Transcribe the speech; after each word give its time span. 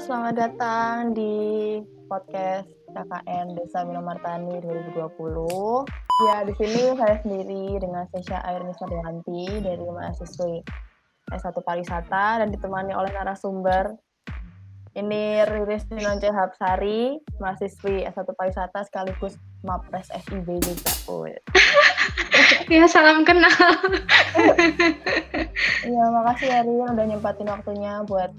selamat 0.00 0.32
datang 0.32 1.12
di 1.12 1.76
podcast 2.08 2.64
KKN 2.88 3.52
Desa 3.52 3.84
Minomartani 3.84 4.56
2020. 4.96 4.96
Ya, 6.24 6.40
di 6.40 6.56
sini 6.56 6.96
saya 6.96 7.20
sendiri 7.20 7.76
dengan 7.76 8.08
Sesha 8.08 8.40
Airni 8.48 8.72
Sarwanti 8.80 9.60
dari 9.60 9.84
mahasiswi 9.84 10.64
S1 11.36 11.52
Pariwisata 11.52 12.40
dan 12.40 12.48
ditemani 12.48 12.96
oleh 12.96 13.12
narasumber 13.12 13.92
ini 14.96 15.44
Riris 15.44 15.84
Nonce 15.92 16.32
Hapsari, 16.32 17.20
mahasiswi 17.36 18.08
S1 18.08 18.24
Pariwisata 18.32 18.80
sekaligus 18.88 19.36
Mapres 19.68 20.08
FIB 20.24 20.64
juga. 20.64 20.92
ya, 22.72 22.88
salam 22.88 23.28
kenal. 23.28 23.52
Iya, 25.84 26.04
makasih 26.08 26.48
ya 26.48 26.64
Rin 26.64 26.88
udah 26.88 27.04
nyempatin 27.04 27.52
waktunya 27.52 28.00
buat 28.08 28.32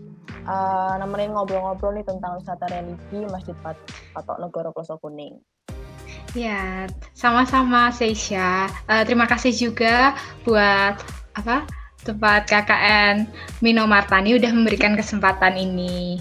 uh, 0.48 0.94
nemenin 0.98 1.34
ngobrol-ngobrol 1.36 1.94
nih 1.98 2.06
tentang 2.06 2.40
wisata 2.40 2.66
religi 2.70 3.20
Masjid 3.30 3.56
Pat 3.62 3.78
Patok 4.16 4.38
Negoro 4.42 4.70
Ploso 4.74 4.98
Kuning. 4.98 5.38
Ya, 6.32 6.88
sama-sama 7.12 7.92
Seisha. 7.92 8.72
Uh, 8.88 9.04
terima 9.04 9.28
kasih 9.28 9.52
juga 9.52 10.16
buat 10.48 10.96
apa 11.36 11.68
tempat 12.02 12.50
KKN 12.50 13.30
Mino 13.62 13.86
Martani 13.86 14.40
udah 14.40 14.52
memberikan 14.52 14.98
kesempatan 14.98 15.60
ini. 15.60 16.18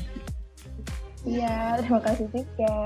Iya, 1.24 1.76
terima 1.78 2.00
kasih 2.00 2.26
juga. 2.32 2.76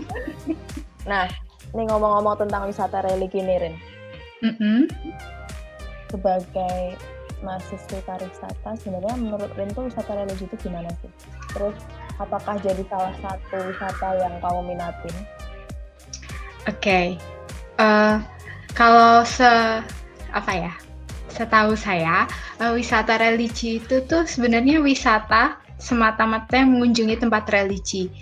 nah, 1.10 1.26
ini 1.74 1.82
ngomong-ngomong 1.90 2.38
tentang 2.38 2.70
wisata 2.70 3.02
religi 3.02 3.42
nih, 3.42 3.58
Rin. 3.58 3.74
Mm 4.42 4.54
-hmm. 4.58 4.78
Sebagai 6.10 6.96
mahasiswa 7.42 7.98
pariwisata 8.06 8.70
sebenarnya 8.78 9.14
menurut 9.18 9.50
Rinto 9.58 9.84
wisata 9.84 10.14
religi 10.14 10.46
itu 10.46 10.56
gimana 10.62 10.88
sih? 11.02 11.10
Terus 11.52 11.76
apakah 12.16 12.56
jadi 12.62 12.82
salah 12.88 13.14
satu 13.20 13.56
wisata 13.68 14.08
yang 14.22 14.34
kamu 14.38 14.60
minatin? 14.74 15.14
Oke, 16.70 16.78
okay. 16.78 17.06
uh, 17.82 17.82
eh, 17.82 18.16
kalau 18.72 19.26
se 19.26 19.82
apa 20.32 20.52
ya? 20.54 20.72
Setahu 21.32 21.72
saya 21.74 22.28
uh, 22.60 22.76
wisata 22.76 23.16
religi 23.16 23.80
itu 23.80 24.04
tuh 24.04 24.28
sebenarnya 24.28 24.78
wisata 24.84 25.56
semata-mata 25.80 26.54
yang 26.60 26.76
mengunjungi 26.76 27.18
tempat 27.18 27.50
religi. 27.50 28.12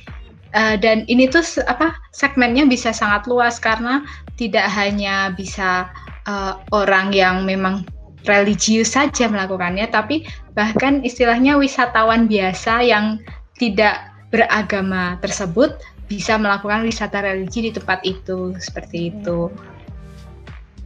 Uh, 0.51 0.75
dan 0.79 1.07
ini 1.07 1.31
tuh 1.31 1.45
apa 1.71 1.95
segmennya 2.11 2.67
bisa 2.67 2.91
sangat 2.91 3.27
luas 3.31 3.63
karena 3.63 4.03
tidak 4.35 4.67
hanya 4.67 5.31
bisa 5.35 5.87
uh, 6.27 6.59
orang 6.75 7.15
yang 7.15 7.47
memang 7.47 7.87
religius 8.29 8.93
saja 8.93 9.29
melakukannya, 9.29 9.89
tapi 9.89 10.29
bahkan 10.53 11.01
istilahnya 11.01 11.57
wisatawan 11.57 12.29
biasa 12.29 12.85
yang 12.85 13.21
tidak 13.57 14.11
beragama 14.31 15.19
tersebut 15.21 15.77
bisa 16.11 16.35
melakukan 16.35 16.83
wisata 16.83 17.23
religi 17.23 17.71
di 17.71 17.71
tempat 17.71 18.03
itu 18.03 18.57
seperti 18.59 18.99
hmm. 18.99 19.09
itu. 19.15 19.39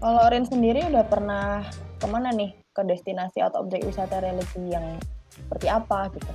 Kalau 0.05 0.25
Rin 0.29 0.45
sendiri 0.45 0.85
udah 0.93 1.05
pernah 1.09 1.65
ke 1.97 2.05
mana 2.05 2.29
nih 2.29 2.53
ke 2.77 2.83
destinasi 2.85 3.41
atau 3.41 3.65
objek 3.65 3.81
wisata 3.89 4.21
religi 4.21 4.61
yang 4.69 5.01
seperti 5.33 5.67
apa 5.73 6.13
gitu? 6.13 6.29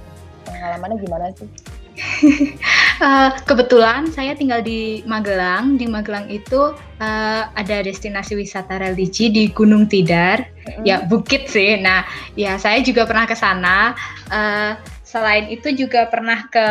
Pengalamannya 0.49 0.97
gimana 0.97 1.29
sih? 1.37 1.45
Uh, 3.03 3.31
kebetulan 3.49 4.07
saya 4.11 4.35
tinggal 4.35 4.63
di 4.63 5.05
Magelang. 5.05 5.75
Di 5.75 5.85
Magelang 5.85 6.27
itu 6.31 6.73
uh, 6.75 7.43
ada 7.53 7.77
destinasi 7.83 8.35
wisata 8.35 8.79
religi 8.79 9.31
di 9.31 9.51
Gunung 9.51 9.87
Tidar. 9.87 10.43
Mm. 10.65 10.83
Ya 10.83 11.03
bukit 11.05 11.47
sih. 11.47 11.79
Nah, 11.79 12.07
ya 12.35 12.59
saya 12.59 12.79
juga 12.81 13.05
pernah 13.05 13.25
ke 13.27 13.35
sana. 13.35 13.95
Uh, 14.31 14.75
selain 15.03 15.49
itu 15.49 15.73
juga 15.73 16.07
pernah 16.07 16.45
ke 16.49 16.67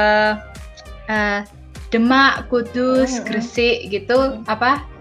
uh, 1.09 1.41
Demak, 1.89 2.53
Kudus, 2.53 3.21
mm. 3.21 3.25
Gresik 3.25 3.77
gitu. 3.89 4.41
Mm. 4.41 4.49
Apa? 4.49 4.98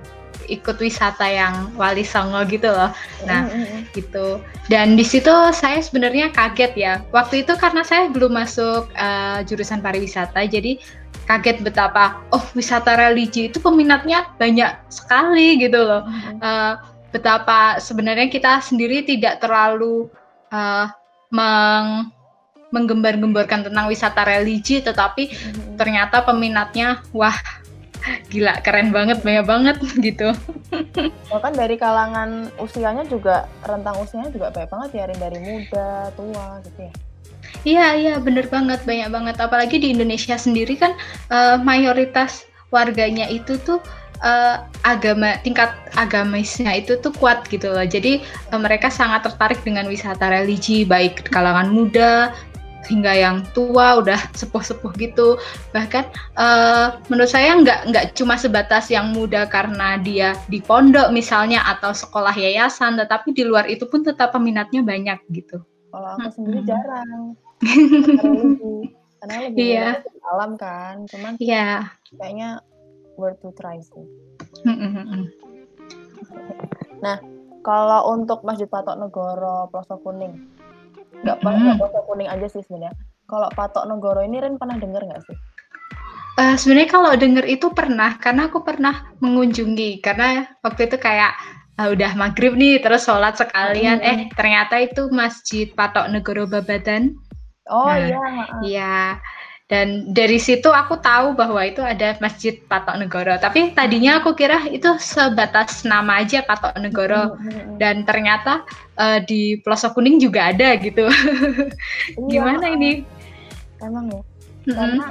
Ikut 0.48 0.80
wisata 0.80 1.28
yang 1.28 1.76
Wali 1.76 2.08
Songo 2.08 2.42
gitu 2.48 2.72
loh. 2.72 2.92
Nah, 3.28 3.48
mm-hmm. 3.48 3.94
gitu. 3.94 4.40
Dan 4.72 4.96
di 4.96 5.04
situ 5.04 5.32
saya 5.52 5.80
sebenarnya 5.84 6.32
kaget 6.32 6.74
ya. 6.76 6.94
Waktu 7.12 7.46
itu 7.46 7.54
karena 7.60 7.84
saya 7.84 8.08
belum 8.08 8.34
masuk 8.34 8.90
uh, 8.96 9.40
jurusan 9.46 9.84
pariwisata, 9.84 10.48
jadi 10.48 10.80
kaget 11.28 11.60
betapa 11.60 12.24
oh 12.32 12.44
wisata 12.56 12.96
religi 12.96 13.52
itu 13.52 13.60
peminatnya 13.60 14.32
banyak 14.40 14.72
sekali 14.88 15.60
gitu 15.60 15.84
loh. 15.84 16.08
Mm-hmm. 16.08 16.40
Uh, 16.40 16.74
betapa 17.12 17.80
sebenarnya 17.84 18.28
kita 18.32 18.60
sendiri 18.64 19.04
tidak 19.04 19.44
terlalu 19.44 20.08
uh, 20.52 20.88
meng 21.32 22.12
menggembar-gemborkan 22.68 23.64
tentang 23.64 23.88
wisata 23.88 24.28
religi, 24.28 24.84
tetapi 24.84 25.32
mm-hmm. 25.32 25.80
ternyata 25.80 26.20
peminatnya 26.20 27.00
wah 27.16 27.36
gila 28.28 28.60
keren 28.64 28.92
banget 28.92 29.24
banyak 29.24 29.46
banget 29.46 29.78
gitu. 30.08 30.34
Bahkan 31.32 31.54
dari 31.56 31.76
kalangan 31.80 32.52
usianya 32.60 33.04
juga 33.08 33.48
rentang 33.64 33.98
usianya 34.02 34.30
juga 34.32 34.52
banyak 34.52 34.70
banget 34.70 34.90
ya 34.96 35.04
dari 35.16 35.40
muda 35.40 36.12
tua 36.14 36.60
gitu 36.66 36.80
ya. 36.88 36.94
Iya 37.64 37.86
iya 37.96 38.14
bener 38.20 38.48
banget 38.48 38.84
banyak 38.84 39.10
banget. 39.12 39.36
Apalagi 39.40 39.80
di 39.80 39.92
Indonesia 39.96 40.36
sendiri 40.36 40.76
kan 40.78 40.96
uh, 41.32 41.58
mayoritas 41.60 42.48
warganya 42.72 43.28
itu 43.32 43.56
tuh 43.64 43.80
uh, 44.22 44.64
agama 44.86 45.38
tingkat 45.44 45.74
agamisnya 45.96 46.74
itu 46.78 47.00
tuh 47.00 47.12
kuat 47.18 47.46
gitu 47.50 47.72
loh. 47.72 47.86
Jadi 47.86 48.24
uh, 48.52 48.60
mereka 48.60 48.92
sangat 48.92 49.28
tertarik 49.28 49.60
dengan 49.64 49.88
wisata 49.88 50.32
religi 50.32 50.84
baik 50.88 51.28
kalangan 51.32 51.72
muda, 51.72 52.34
hingga 52.88 53.14
yang 53.14 53.44
tua 53.52 54.00
udah 54.00 54.18
sepuh-sepuh 54.34 54.92
gitu 54.98 55.36
bahkan 55.76 56.08
uh, 56.40 56.98
menurut 57.12 57.30
saya 57.30 57.56
nggak 57.60 57.92
nggak 57.92 58.06
cuma 58.16 58.40
sebatas 58.40 58.88
yang 58.90 59.12
muda 59.12 59.46
karena 59.48 60.00
dia 60.02 60.34
di 60.48 60.64
pondok 60.64 61.12
misalnya 61.12 61.64
atau 61.68 61.92
sekolah 61.92 62.34
yayasan 62.34 62.96
tetapi 62.96 63.36
di 63.36 63.44
luar 63.44 63.68
itu 63.68 63.86
pun 63.86 64.02
tetap 64.02 64.32
peminatnya 64.34 64.82
banyak 64.82 65.20
gitu 65.32 65.62
kalau 65.92 66.16
aku 66.18 66.30
sendiri 66.34 66.64
hmm. 66.64 66.68
jarang 66.68 67.20
karena 69.18 69.36
lebih 69.50 69.70
iya. 69.76 69.90
alam 70.30 70.56
kan 70.56 71.04
cuman 71.10 71.34
iya. 71.42 71.90
kayaknya 72.16 72.62
worth 73.18 73.42
to 73.42 73.50
try 73.58 73.82
sih 73.82 74.06
nah 77.04 77.18
kalau 77.66 78.16
untuk 78.16 78.46
Masjid 78.48 78.70
Patok 78.70 78.96
Negoro 78.96 79.68
Ploso 79.74 80.00
Kuning 80.00 80.57
nggak 81.26 81.38
hmm. 81.42 81.78
nggak 81.80 82.04
kuning 82.06 82.30
aja 82.30 82.48
sih 82.50 82.62
sebenarnya. 82.66 82.94
Kalau 83.28 83.50
patok 83.54 83.86
negoro 83.90 84.24
ini 84.24 84.40
Ren 84.40 84.56
pernah 84.56 84.78
dengar 84.80 85.04
nggak 85.04 85.22
sih? 85.26 85.38
Uh, 86.38 86.54
sebenarnya 86.54 86.90
kalau 86.94 87.12
denger 87.18 87.46
itu 87.50 87.74
pernah 87.74 88.14
karena 88.22 88.46
aku 88.46 88.62
pernah 88.62 89.10
mengunjungi. 89.20 90.06
Karena 90.06 90.46
waktu 90.62 90.86
itu 90.86 90.98
kayak 91.02 91.34
uh, 91.82 91.90
udah 91.90 92.14
maghrib 92.14 92.54
nih 92.54 92.80
terus 92.80 93.10
sholat 93.10 93.36
sekalian. 93.36 94.00
Hmm. 94.00 94.10
eh 94.10 94.18
ternyata 94.38 94.78
itu 94.78 95.10
masjid 95.10 95.70
patok 95.74 96.14
negoro 96.14 96.46
babadan. 96.46 97.18
Oh 97.68 97.90
nah, 97.90 98.00
iya 98.00 98.22
iya 98.64 98.96
dan 99.68 100.16
dari 100.16 100.40
situ 100.40 100.72
aku 100.72 100.96
tahu 101.04 101.36
bahwa 101.36 101.60
itu 101.60 101.84
ada 101.84 102.16
Masjid 102.24 102.56
Patok 102.72 103.04
Negoro. 103.04 103.36
Tapi 103.36 103.76
tadinya 103.76 104.24
aku 104.24 104.32
kira 104.32 104.64
itu 104.72 104.96
sebatas 104.96 105.84
nama 105.84 106.24
aja 106.24 106.40
Patok 106.48 106.80
Negoro. 106.80 107.36
Mm-hmm. 107.36 107.76
Dan 107.76 108.08
ternyata 108.08 108.64
uh, 108.96 109.20
di 109.20 109.60
Pelosok 109.60 110.00
Kuning 110.00 110.24
juga 110.24 110.56
ada 110.56 110.72
gitu. 110.80 111.12
Iya, 112.16 112.32
Gimana 112.32 112.66
ini? 112.80 113.04
Emang 113.84 114.08
ya. 114.08 114.24
Mm-hmm. 114.24 114.72
Karena 114.72 115.06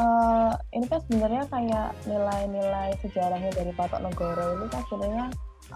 uh, 0.00 0.52
ini 0.72 0.86
kan 0.88 1.00
sebenarnya 1.04 1.44
kayak 1.52 1.88
nilai-nilai 2.08 2.90
sejarahnya 3.04 3.52
dari 3.52 3.72
Patok 3.76 4.00
Negoro 4.00 4.56
ini 4.56 4.66
kan 4.72 4.82
sebenarnya 4.88 5.26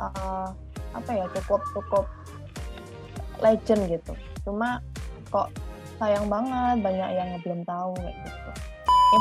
uh, 0.00 0.48
apa 0.97 1.10
ya 1.12 1.28
cukup 1.36 1.60
cukup 1.76 2.08
legend 3.44 3.84
gitu. 3.92 4.16
Cuma 4.49 4.81
kok 5.28 5.52
sayang 6.02 6.26
banget 6.26 6.82
banyak 6.82 7.10
yang 7.14 7.31
belum 7.46 7.62
tahu 7.62 7.94
kayak 7.94 8.19
gitu. 8.26 8.50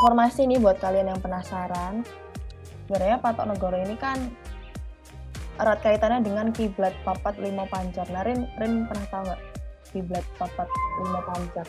Informasi 0.02 0.50
nih 0.50 0.58
buat 0.58 0.82
kalian 0.82 1.14
yang 1.14 1.22
penasaran, 1.22 2.02
sebenarnya 2.90 3.22
Patok 3.22 3.54
Negoro 3.54 3.78
ini 3.78 3.94
kan 4.02 4.18
erat 5.62 5.78
kaitannya 5.86 6.26
dengan 6.26 6.50
kiblat 6.50 6.98
papat 7.06 7.38
lima 7.38 7.70
pancar. 7.70 8.10
Nah, 8.10 8.26
Rin, 8.26 8.50
Rin 8.58 8.90
pernah 8.90 9.06
tahu 9.14 9.22
nggak 9.30 9.42
kiblat 9.94 10.26
papat 10.42 10.68
lima 11.06 11.22
pancar? 11.22 11.68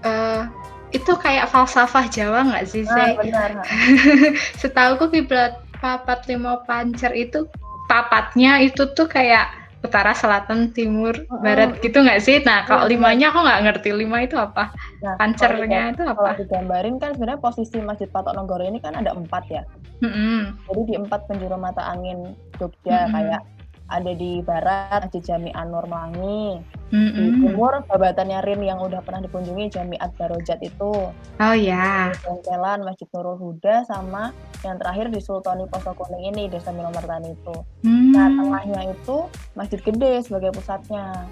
Uh, 0.00 0.48
itu 0.96 1.12
kayak 1.20 1.52
falsafah 1.52 2.08
Jawa 2.08 2.48
nggak 2.48 2.64
sih, 2.64 2.88
ah, 2.88 3.12
benar. 3.20 3.68
Setahu 4.62 5.12
kiblat 5.12 5.60
papat 5.76 6.24
lima 6.24 6.64
pancar 6.64 7.12
itu 7.12 7.44
papatnya 7.84 8.64
itu 8.64 8.88
tuh 8.96 9.04
kayak 9.04 9.59
utara, 9.80 10.12
selatan, 10.12 10.76
timur, 10.76 11.16
oh, 11.32 11.40
barat 11.40 11.80
gitu 11.80 12.04
nggak 12.04 12.20
sih? 12.20 12.44
Nah, 12.44 12.68
kalau 12.68 12.84
iya, 12.84 12.92
limanya 12.96 13.32
aku 13.32 13.40
nggak 13.40 13.62
ngerti 13.64 13.90
lima 13.96 14.18
itu 14.24 14.36
apa. 14.36 14.72
Nah, 15.00 15.16
Pancernya 15.16 15.96
itu 15.96 16.04
apa? 16.04 16.36
Kalau 16.36 16.40
digambarin 16.44 16.96
kan 17.00 17.16
sebenarnya 17.16 17.40
posisi 17.40 17.80
Masjid 17.80 18.08
Patok 18.12 18.36
Negoro 18.36 18.60
ini 18.60 18.76
kan 18.76 18.92
ada 18.92 19.16
empat 19.16 19.44
ya. 19.48 19.62
Mm 20.04 20.12
-hmm. 20.12 20.38
Jadi 20.68 20.82
di 20.84 20.94
empat 21.00 21.24
penjuru 21.28 21.56
mata 21.56 21.80
angin 21.88 22.36
Jogja 22.60 22.92
mm 22.92 23.04
-hmm. 23.08 23.14
kayak 23.16 23.42
ada 23.90 24.12
di 24.14 24.40
barat 24.46 25.10
Masjid 25.10 25.34
Jami 25.34 25.50
Anur 25.52 25.84
Melangi. 25.90 26.62
Mm-mm. 26.90 27.14
Di 27.14 27.26
timur 27.46 27.86
babatannya 27.86 28.42
Rin 28.42 28.66
yang 28.66 28.82
udah 28.82 28.98
pernah 29.02 29.22
dikunjungi 29.22 29.70
Jami 29.70 29.94
Barojat 29.98 30.58
itu. 30.62 31.10
Oh 31.14 31.54
ya. 31.54 32.10
Bengkelan 32.26 32.82
Masjid 32.82 33.06
Nurul 33.14 33.38
Huda 33.38 33.86
sama 33.86 34.34
yang 34.66 34.78
terakhir 34.78 35.10
di 35.14 35.20
Sultani 35.22 35.70
Poso 35.70 35.94
Kuning 35.94 36.34
ini 36.34 36.50
Desa 36.50 36.74
Minomartani 36.74 37.34
itu. 37.34 37.56
Hmm. 37.86 38.10
Nah 38.14 38.28
tengahnya 38.30 38.80
itu 38.90 39.26
Masjid 39.54 39.78
Gede 39.78 40.26
sebagai 40.26 40.50
pusatnya. 40.50 41.26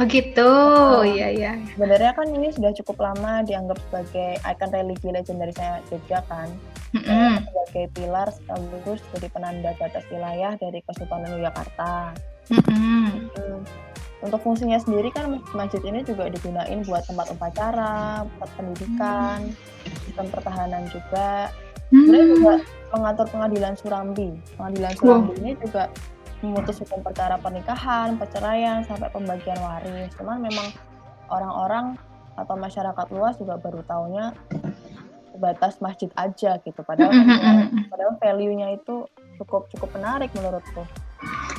Oh 0.00 0.08
gitu, 0.08 0.40
Oh. 0.40 1.04
iya 1.04 1.28
iya. 1.28 1.52
Sebenarnya 1.76 2.16
kan 2.16 2.24
ini 2.32 2.48
sudah 2.48 2.72
cukup 2.80 3.12
lama 3.12 3.44
dianggap 3.44 3.76
sebagai 3.76 4.40
ikon 4.40 4.72
religi 4.72 5.12
legendarisnya 5.12 5.84
Jogja 5.92 6.24
kan. 6.32 6.48
Mm-mm. 6.92 7.40
sebagai 7.48 7.86
pilar 7.96 8.28
sekaligus 8.28 9.00
jadi 9.16 9.28
penanda 9.32 9.72
batas 9.80 10.04
wilayah 10.12 10.52
dari 10.60 10.84
Kesultanan 10.84 11.40
Yogyakarta. 11.40 12.12
Mm-mm. 12.52 13.32
Hmm. 13.32 13.60
Untuk 14.22 14.38
fungsinya 14.44 14.78
sendiri 14.78 15.10
kan 15.10 15.42
masjid 15.56 15.82
ini 15.82 16.06
juga 16.06 16.30
digunain 16.30 16.84
buat 16.86 17.02
tempat 17.08 17.32
upacara, 17.34 18.22
tempat 18.22 18.50
pendidikan, 18.54 19.38
sistem 20.06 20.26
pertahanan 20.30 20.86
juga. 20.92 21.50
Sebenarnya 21.90 22.26
juga 22.38 22.54
mengatur 22.94 23.26
pengadilan 23.32 23.74
Surambi. 23.74 24.30
Pengadilan 24.54 24.92
Surambi 24.94 25.32
ini 25.42 25.52
juga 25.58 25.90
memutus 26.44 26.78
hukum 26.86 27.02
perkara 27.02 27.34
pernikahan, 27.40 28.14
perceraian, 28.14 28.86
sampai 28.86 29.10
pembagian 29.10 29.58
waris. 29.58 30.14
Cuman 30.14 30.38
memang 30.38 30.70
orang-orang 31.32 31.98
atau 32.38 32.54
masyarakat 32.56 33.06
luas 33.12 33.36
juga 33.36 33.60
baru 33.60 33.84
taunya 33.84 34.32
sebatas 35.32 35.80
masjid 35.80 36.10
aja 36.14 36.60
gitu. 36.60 36.80
Padahal 36.84 37.10
padahal 37.88 38.14
value-nya 38.20 38.76
itu 38.76 39.08
cukup 39.40 39.66
cukup 39.72 39.90
menarik 39.96 40.28
menurutku. 40.36 40.84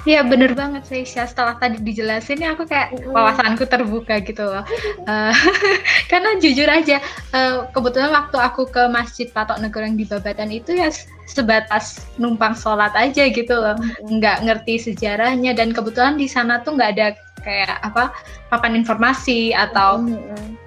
Iya 0.04 0.20
bener 0.28 0.52
banget 0.52 0.84
Syah. 1.08 1.24
Setelah 1.24 1.56
tadi 1.56 1.80
dijelasin 1.80 2.44
ya 2.44 2.52
aku 2.52 2.68
kayak 2.68 3.08
wawasanku 3.08 3.64
terbuka 3.64 4.20
gitu 4.20 4.44
loh. 4.44 4.68
Eh, 5.08 5.36
karena 6.12 6.36
jujur 6.44 6.68
aja 6.68 7.00
eh, 7.32 7.56
kebetulan 7.72 8.12
waktu 8.12 8.36
aku 8.36 8.68
ke 8.68 8.92
Masjid 8.92 9.32
Patok 9.32 9.64
Negoro 9.64 9.88
yang 9.88 9.96
di 9.96 10.04
Babatan 10.04 10.52
itu 10.52 10.76
ya 10.76 10.92
sebatas 11.24 12.04
numpang 12.20 12.52
sholat 12.52 12.92
aja 13.00 13.24
gitu 13.32 13.56
loh. 13.56 13.80
Nggak 14.04 14.44
ngerti 14.44 14.92
sejarahnya 14.92 15.56
dan 15.56 15.72
kebetulan 15.72 16.20
di 16.20 16.28
sana 16.28 16.60
tuh 16.60 16.76
nggak 16.76 16.92
ada 17.00 17.08
kayak 17.44 17.76
apa 17.84 18.12
papan 18.52 18.80
informasi 18.80 19.52
atau 19.52 20.04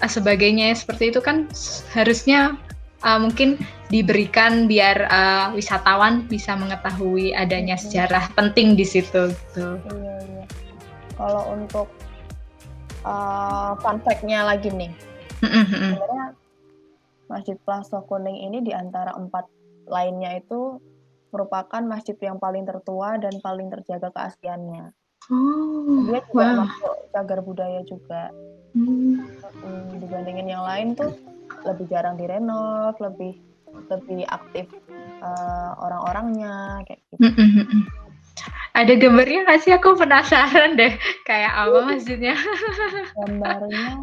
sebagainya 0.04 0.76
seperti 0.76 1.08
itu 1.08 1.20
kan 1.24 1.48
harusnya 1.96 2.56
eh, 3.06 3.18
mungkin 3.22 3.54
diberikan 3.86 4.66
biar 4.66 5.06
eh, 5.06 5.46
wisatawan 5.54 6.26
bisa 6.26 6.58
mengetahui 6.58 7.30
adanya 7.32 7.78
Mhm. 7.78 7.82
sejarah 7.86 8.24
penting 8.34 8.74
di 8.74 8.82
situ 8.82 9.30
gitu. 9.30 9.78
Iya 9.94 10.16
iya. 10.26 10.44
Kalau 11.16 11.48
untuk 11.48 11.88
uh, 13.08 13.72
fun 13.80 13.96
fact-nya 14.04 14.44
lagi 14.44 14.68
nih, 14.68 14.92
sebenarnya 15.40 16.36
Masjid 17.32 17.56
Plaza 17.64 18.04
Kuning 18.04 18.44
ini 18.44 18.60
di 18.60 18.76
antara 18.76 19.16
empat 19.16 19.48
lainnya 19.88 20.36
itu 20.36 20.76
merupakan 21.32 21.80
masjid 21.82 22.14
yang 22.20 22.36
paling 22.36 22.68
tertua 22.68 23.16
dan 23.16 23.32
paling 23.40 23.72
terjaga 23.72 24.12
keasliannya. 24.12 24.92
Oh, 25.32 26.04
Dia 26.06 26.20
juga 26.28 26.44
wow. 26.52 26.60
masuk 26.62 26.94
cagar 27.16 27.40
budaya 27.42 27.80
juga. 27.88 28.30
Hmm, 28.76 29.96
dibandingin 29.96 30.52
yang 30.52 30.68
lain 30.68 30.92
tuh 30.92 31.16
lebih 31.66 31.86
jarang 31.90 32.14
direnov, 32.14 32.94
lebih 33.02 33.42
lebih 33.92 34.24
aktif 34.30 34.66
uh, 35.20 35.76
orang-orangnya 35.82 36.80
kayak 36.88 37.00
gitu. 37.12 37.28
Ada 38.72 38.92
gambarnya 39.00 39.48
nggak 39.48 39.60
sih? 39.64 39.72
Aku 39.72 39.96
penasaran 39.96 40.76
deh. 40.76 40.96
Kayak 41.24 41.52
apa 41.56 41.78
masjidnya? 41.88 42.36
Gambarnya 43.16 43.96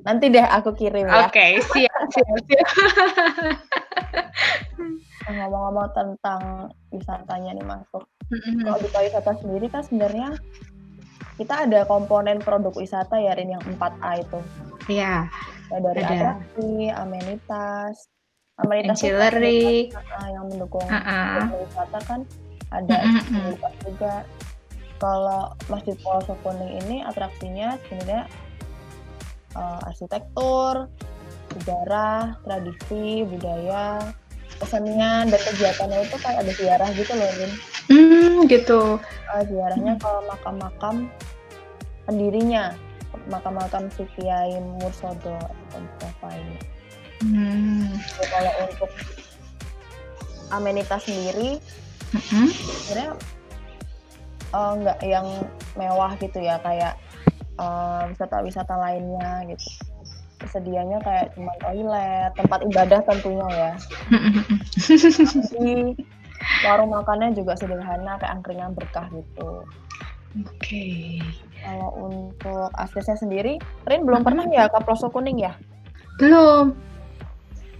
nanti 0.00 0.32
deh 0.32 0.44
aku 0.44 0.72
kirim 0.76 1.04
ya. 1.04 1.28
Oke, 1.28 1.60
siap, 1.60 2.00
siap, 2.12 2.36
siap. 2.48 2.68
Nah, 5.30 5.46
ngomong-ngomong 5.46 5.88
tentang 5.92 6.42
wisatanya 6.90 7.54
nih 7.54 7.66
masuk. 7.66 8.02
Mm-mm. 8.32 8.66
Kalau 8.66 8.78
di 8.80 8.88
pariwisata 8.90 9.32
sendiri 9.38 9.66
kan 9.68 9.84
sebenarnya 9.84 10.34
kita 11.36 11.68
ada 11.68 11.86
komponen 11.86 12.40
produk 12.40 12.72
wisata 12.74 13.20
ya 13.20 13.36
Rin 13.36 13.54
yang 13.54 13.62
4A 13.62 14.26
itu. 14.26 14.38
Ya, 14.90 15.28
Ya, 15.70 15.78
dari 15.78 16.02
Ada. 16.02 16.10
atraksi, 16.10 16.70
amenitas, 16.90 17.94
amenitas 18.58 18.98
ancillary. 18.98 19.94
kan, 19.94 20.26
yang 20.26 20.46
mendukung 20.50 20.82
Ah-ah. 20.90 21.46
produk 21.46 21.62
wisata 21.62 21.98
kan 22.10 22.20
ada 22.74 22.94
Mm-mm-mm. 22.98 23.18
aksesibilitas 23.22 23.74
juga. 23.86 24.14
Kalau 25.00 25.42
Masjid 25.72 25.96
Poso 26.04 26.34
Kuning 26.44 26.84
ini 26.84 27.06
atraksinya 27.06 27.78
sebenarnya 27.86 28.22
eh, 29.56 29.88
arsitektur, 29.88 30.90
sejarah, 31.56 32.36
tradisi, 32.44 33.24
budaya, 33.24 34.02
kesenian 34.60 35.30
dan 35.32 35.40
kegiatannya 35.40 36.04
itu 36.04 36.16
kayak 36.20 36.38
ada 36.44 36.52
ziarah 36.52 36.90
gitu 36.92 37.12
loh, 37.16 37.30
Rin. 37.38 37.52
Hmm, 37.90 38.36
gitu. 38.46 38.82
uh, 39.30 39.42
ziarahnya 39.48 39.96
ke 39.98 40.10
makam-makam 40.28 41.08
pendirinya 42.04 42.76
makam-makam 43.26 43.90
si 43.94 44.06
Kiai 44.16 44.58
Mursodo 44.60 45.36
Mustafa 45.74 46.28
ini. 46.34 46.58
Hmm. 47.20 47.92
Jadi 48.00 48.26
kalau 48.32 48.52
untuk 48.64 48.90
amenitas 50.50 51.04
sendiri 51.06 51.60
Mm-mm. 52.10 52.46
sebenarnya 52.50 53.12
uh, 54.50 54.72
nggak 54.74 54.98
yang 55.06 55.26
mewah 55.78 56.16
gitu 56.18 56.42
ya 56.42 56.58
kayak 56.64 56.98
uh, 57.60 58.08
wisata-wisata 58.10 58.74
lainnya 58.74 59.46
gitu. 59.46 59.68
Sedianya 60.48 60.98
kayak 61.04 61.36
cuma 61.36 61.52
toilet, 61.60 62.32
tempat 62.34 62.64
ibadah 62.64 63.00
tentunya 63.04 63.46
ya. 63.52 63.72
Mm-mm. 64.10 64.44
Di 65.52 65.94
warung 66.64 66.90
makannya 66.96 67.36
juga 67.36 67.52
sederhana 67.54 68.16
kayak 68.16 68.40
angkringan 68.40 68.72
berkah 68.72 69.06
gitu. 69.12 69.68
Oke. 70.40 71.20
Kalau 71.60 71.90
untuk 72.08 72.68
aksesnya 72.76 73.16
sendiri, 73.20 73.60
Rin 73.84 74.02
belum 74.08 74.24
pernah 74.24 74.48
ya 74.48 74.66
ke 74.68 74.78
Ploso 74.82 75.12
Kuning 75.12 75.38
ya? 75.40 75.52
Belum. 76.16 76.72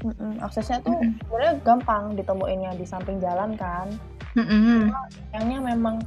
Mm-mm, 0.00 0.40
aksesnya 0.40 0.80
tuh 0.80 0.96
Mm-mm. 0.96 1.20
sebenarnya 1.20 1.54
gampang 1.60 2.16
ditemuinnya 2.16 2.72
di 2.76 2.88
samping 2.88 3.20
jalan 3.20 3.52
kan. 3.56 3.92
Sayangnya 4.32 5.58
memang 5.60 6.00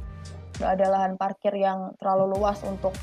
nggak 0.58 0.70
ada 0.80 0.86
lahan 0.90 1.12
parkir 1.18 1.54
yang 1.54 1.94
terlalu 1.98 2.38
luas 2.38 2.58
untuk 2.66 2.94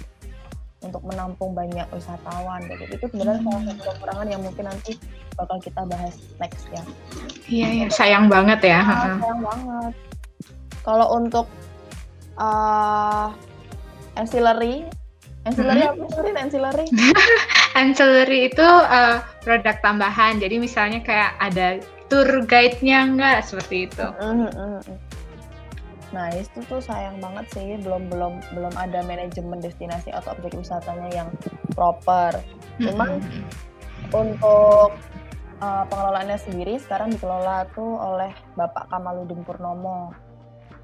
untuk 0.81 1.01
menampung 1.05 1.53
banyak 1.53 1.85
wisatawan. 1.93 2.65
Jadi 2.65 2.83
itu 2.89 3.05
sebenarnya 3.05 3.41
salah 3.45 3.63
satu 3.69 3.81
kekurangan 3.93 4.27
yang 4.27 4.41
mungkin 4.41 4.65
nanti 4.65 4.97
bakal 5.37 5.57
kita 5.61 5.81
bahas 5.85 6.15
next 6.41 6.65
ya. 6.73 6.83
Iya, 7.47 7.67
iya. 7.69 7.87
Sayang 7.93 8.25
banget 8.27 8.59
ya. 8.65 8.81
Heeh. 8.81 9.15
sayang 9.21 9.41
banget. 9.45 9.93
Kalau 10.81 11.07
untuk 11.13 11.45
uh, 12.41 13.29
ancillary, 14.21 14.85
ancillary 15.49 15.81
apa 15.81 16.03
sih 16.05 16.33
ancillary? 16.37 16.85
Ancillary 17.71 18.51
itu 18.51 18.67
eh, 18.67 19.23
produk 19.47 19.79
tambahan. 19.79 20.37
Jadi 20.43 20.59
misalnya 20.59 20.99
kayak 21.01 21.39
ada 21.39 21.79
tour 22.11 22.43
guide-nya 22.43 23.07
nggak 23.15 23.47
seperti 23.47 23.87
itu. 23.87 24.05
Mm. 24.19 24.83
Nah 26.11 26.27
itu 26.35 26.59
tuh 26.67 26.83
sayang 26.83 27.23
banget 27.23 27.47
sih 27.55 27.79
belum 27.79 28.11
belum 28.11 28.43
belum 28.51 28.73
ada 28.75 28.99
manajemen 29.07 29.63
destinasi 29.63 30.11
atau 30.11 30.35
objek 30.35 30.59
wisatanya 30.59 31.07
yang 31.15 31.29
proper. 31.71 32.35
Cuman 32.83 33.23
Mm-mm. 33.23 33.47
untuk 34.11 34.91
uh, 35.63 35.83
pengelolaannya 35.87 36.35
sendiri 36.35 36.75
sekarang 36.83 37.15
dikelola 37.15 37.71
tuh 37.71 37.95
oleh 37.95 38.35
Bapak 38.59 38.91
Kamaludin 38.91 39.47
Purnomo. 39.47 40.11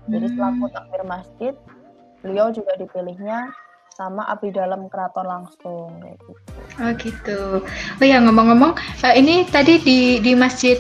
Jadi 0.08 0.40
selaku 0.40 0.72
takmir 0.72 1.04
masjid, 1.04 1.54
beliau 2.22 2.50
juga 2.54 2.74
dipilihnya 2.78 3.54
sama 3.98 4.30
abdi 4.30 4.54
dalam 4.54 4.86
keraton 4.94 5.26
langsung 5.26 5.90
kayak 6.06 6.18
gitu. 6.22 6.32
Oh 6.78 6.92
gitu. 7.02 7.40
Oh 7.98 8.06
ya 8.06 8.22
ngomong-ngomong, 8.22 8.78
eh, 9.02 9.14
ini 9.18 9.42
tadi 9.50 9.82
di 9.82 10.22
di 10.22 10.38
masjid 10.38 10.78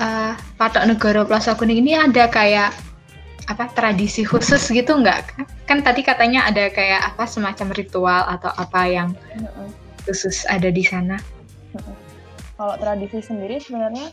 eh, 0.00 0.32
Patok 0.56 0.88
Negoro 0.88 1.28
Plaza 1.28 1.52
Kuning 1.52 1.84
ini 1.84 1.92
ada 1.92 2.24
kayak 2.32 2.72
apa 3.48 3.68
tradisi 3.76 4.24
khusus 4.24 4.64
gitu 4.68 4.96
nggak? 4.96 5.44
Kan 5.68 5.84
tadi 5.84 6.00
katanya 6.00 6.48
ada 6.48 6.72
kayak 6.72 7.12
apa 7.12 7.28
semacam 7.28 7.72
ritual 7.76 8.22
atau 8.28 8.52
apa 8.56 8.80
yang 8.88 9.12
khusus 10.08 10.48
ada 10.48 10.72
di 10.72 10.84
sana. 10.84 11.20
Kalau 12.56 12.74
tradisi 12.80 13.20
sendiri 13.20 13.60
sebenarnya 13.60 14.08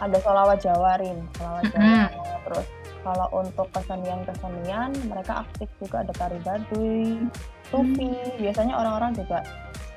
ada 0.00 0.16
sholawat 0.24 0.58
Jawa, 0.64 0.98
Rin. 1.00 1.20
Sholawat 1.36 1.64
Mm-mm. 1.72 2.04
Jawa. 2.12 2.36
Terus 2.44 2.66
kalau 3.04 3.28
untuk 3.36 3.68
kesenian-kesenian, 3.76 4.96
mereka 5.12 5.44
aktif 5.44 5.68
juga 5.76 6.00
ada 6.00 6.12
tari 6.16 6.40
baduy, 6.40 7.20
sufi. 7.68 8.16
Biasanya 8.40 8.74
orang-orang 8.80 9.12
juga 9.12 9.44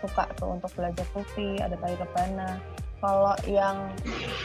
suka 0.04 0.28
tuh 0.36 0.60
untuk 0.60 0.70
belajar 0.76 1.08
sufi, 1.16 1.56
ada 1.64 1.80
tari 1.80 1.96
rebana. 1.96 2.60
Kalau 3.00 3.34
yang 3.48 3.96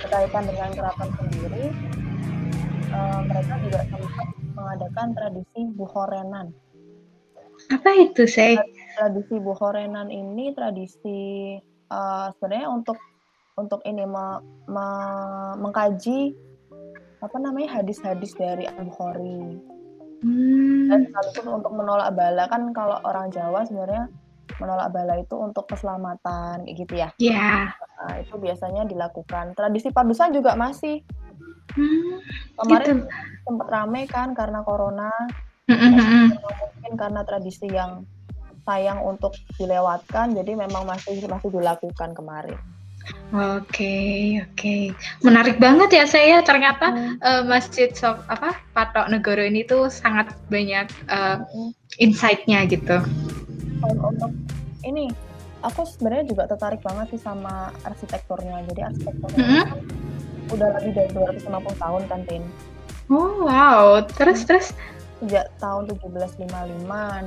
berkaitan 0.07 0.47
dengan 0.47 0.71
keraton 0.78 1.11
sendiri, 1.19 1.75
eh, 2.95 3.21
mereka 3.26 3.54
juga 3.66 3.81
sempat 3.90 4.26
mengadakan 4.54 5.09
tradisi 5.19 5.61
buhorenan. 5.75 6.47
Apa 7.75 7.90
itu, 7.99 8.31
saya? 8.31 8.62
Tradisi 8.95 9.42
buhorenan 9.42 10.11
ini 10.11 10.50
tradisi 10.54 11.21
uh, 11.88 12.33
sebenarnya 12.37 12.69
untuk 12.69 12.99
untuk 13.54 13.85
ini 13.87 14.02
me, 14.02 14.40
me, 14.66 14.87
mengkaji 15.61 16.33
apa 17.23 17.37
namanya 17.38 17.81
hadis-hadis 17.81 18.35
dari 18.35 18.67
Al 18.67 18.83
Bukhari. 18.83 19.62
Hmm. 20.23 20.87
Dan 20.91 21.07
sekaligus 21.11 21.47
untuk 21.47 21.73
menolak 21.75 22.14
bala 22.14 22.47
kan 22.50 22.71
kalau 22.75 22.99
orang 23.07 23.31
Jawa 23.31 23.67
sebenarnya 23.67 24.11
menolak 24.59 24.91
bala 24.91 25.14
itu 25.19 25.35
untuk 25.38 25.71
keselamatan 25.71 26.67
gitu 26.67 26.99
ya. 26.99 27.14
Iya. 27.19 27.38
Yeah. 27.38 27.62
Nah, 28.02 28.14
itu 28.19 28.35
biasanya 28.38 28.83
dilakukan. 28.87 29.55
Tradisi 29.55 29.95
padusan 29.95 30.35
juga 30.35 30.59
masih. 30.59 31.02
Hmm, 31.73 32.21
Kemarin 32.59 33.07
gitu. 33.07 33.09
sempat 33.49 33.69
rame 33.71 34.02
kan 34.11 34.35
karena 34.37 34.61
corona. 34.67 35.09
Mm-hmm. 35.71 36.37
Mungkin 36.37 36.95
karena 36.99 37.23
tradisi 37.25 37.71
yang 37.71 38.05
sayang 38.67 39.00
untuk 39.02 39.33
dilewatkan, 39.57 40.37
jadi 40.37 40.59
memang 40.59 40.85
masih 40.85 41.23
masih 41.26 41.49
dilakukan 41.49 42.12
kemarin. 42.12 42.59
Oke, 43.33 43.65
okay, 43.65 44.45
oke. 44.45 44.53
Okay. 44.55 44.83
Menarik 45.25 45.57
banget 45.57 45.89
ya 45.97 46.05
saya 46.05 46.45
ternyata 46.45 46.93
hmm. 46.93 47.17
uh, 47.25 47.43
Masjid 47.49 47.89
Sof, 47.97 48.21
apa 48.29 48.61
Patok 48.77 49.09
Negoro 49.09 49.41
ini 49.41 49.65
tuh 49.65 49.89
sangat 49.89 50.37
banyak 50.53 50.85
uh, 51.09 51.41
insight-nya 51.97 52.69
gitu. 52.69 53.01
Untuk 53.83 54.37
ini 54.85 55.09
aku 55.65 55.89
sebenarnya 55.89 56.29
juga 56.29 56.45
tertarik 56.45 56.85
banget 56.85 57.17
sih 57.17 57.21
sama 57.25 57.73
arsitekturnya. 57.89 58.69
Jadi 58.69 58.81
arsitekturnya 58.85 59.41
hmm. 59.41 59.65
kan 59.65 59.69
udah 60.53 60.69
lebih 60.77 60.93
dari 60.93 61.11
250 61.49 61.83
tahun 61.83 62.03
kan, 62.13 62.21
Tin. 62.29 62.45
Oh, 63.09 63.49
wow. 63.49 64.05
Terus 64.13 64.45
hmm. 64.45 64.49
terus 64.53 64.67
sejak 65.25 65.49
tahun 65.57 65.89
1755. 65.89 66.53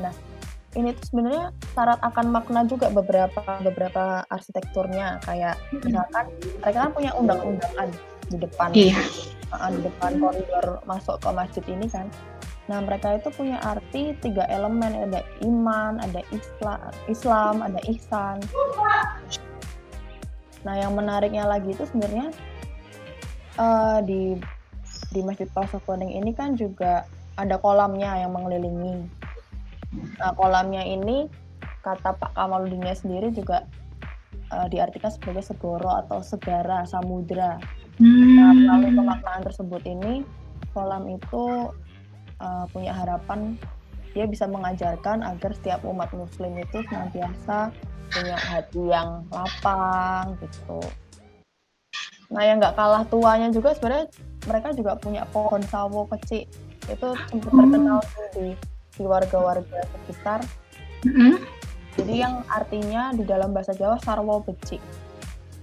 Nah, 0.06 0.14
ini 0.76 0.92
tuh 0.92 1.06
sebenarnya 1.12 1.56
syarat 1.72 2.00
akan 2.04 2.36
makna 2.36 2.68
juga 2.68 2.92
beberapa 2.92 3.42
beberapa 3.64 4.28
arsitekturnya. 4.28 5.24
Kayak 5.24 5.56
misalkan 5.72 6.26
mereka 6.62 6.78
kan 6.88 6.92
punya 6.92 7.12
undang-undangan 7.16 7.90
di 8.26 8.38
depan 8.42 8.70
iya. 8.74 9.00
uh, 9.56 9.70
di 9.72 9.80
depan 9.86 10.20
koridor 10.20 10.84
masuk 10.84 11.18
ke 11.24 11.30
masjid 11.32 11.64
ini 11.72 11.88
kan. 11.88 12.08
Nah 12.68 12.82
mereka 12.84 13.16
itu 13.16 13.32
punya 13.32 13.58
arti 13.64 14.14
tiga 14.20 14.44
elemen. 14.52 15.10
Ada 15.10 15.22
iman 15.48 16.04
ada 16.04 16.22
islam 16.36 16.92
Islam 17.08 17.56
ada 17.64 17.80
ihsan. 17.90 18.44
Nah 20.68 20.76
yang 20.76 20.94
menariknya 20.94 21.48
lagi 21.48 21.72
itu 21.72 21.88
sebenarnya 21.88 22.36
uh, 23.56 24.04
di 24.04 24.36
di 25.16 25.22
masjid 25.24 25.48
Pasok 25.48 25.88
Kuning 25.88 26.20
ini 26.20 26.36
kan 26.36 26.60
juga 26.60 27.08
ada 27.36 27.60
kolamnya 27.60 28.20
yang 28.20 28.32
mengelilingi 28.36 29.25
Nah, 30.20 30.32
kolamnya 30.36 30.84
ini 30.84 31.28
kata 31.86 32.18
Pak 32.18 32.34
Kamaludinnya 32.34 32.98
sendiri 32.98 33.30
juga 33.30 33.68
uh, 34.50 34.68
diartikan 34.70 35.14
sebagai 35.14 35.46
segoro 35.46 35.90
atau 35.92 36.22
segara 36.22 36.84
samudra. 36.90 37.62
Hmm. 38.02 38.36
Nah, 38.36 38.52
melalui 38.52 38.92
pemaknaan 38.96 39.44
tersebut 39.46 39.82
ini, 39.88 40.26
kolam 40.76 41.08
itu 41.08 41.72
uh, 42.42 42.66
punya 42.72 42.92
harapan 42.92 43.56
dia 44.16 44.24
bisa 44.24 44.48
mengajarkan 44.48 45.28
agar 45.28 45.52
setiap 45.60 45.84
umat 45.84 46.08
muslim 46.16 46.56
itu 46.56 46.80
senantiasa 46.88 47.76
punya 48.16 48.38
hati 48.40 48.82
yang 48.88 49.28
lapang 49.28 50.40
gitu. 50.40 50.80
Nah 52.32 52.42
yang 52.48 52.64
nggak 52.64 52.80
kalah 52.80 53.04
tuanya 53.12 53.52
juga 53.52 53.76
sebenarnya 53.76 54.08
mereka 54.48 54.72
juga 54.72 54.96
punya 54.96 55.28
pohon 55.36 55.60
sawo 55.68 56.08
kecil 56.16 56.48
itu 56.86 57.08
sempat 57.28 57.52
terkenal 57.52 58.00
hmm. 58.00 58.32
di 58.34 58.48
di 58.96 59.04
warga-warga 59.04 59.84
sekitar. 59.84 60.42
Mm-hmm. 61.06 61.34
Jadi 61.96 62.14
yang 62.20 62.44
artinya 62.52 63.16
di 63.16 63.24
dalam 63.24 63.56
bahasa 63.56 63.72
Jawa 63.72 63.96
sarwo 64.04 64.44
becik. 64.44 64.84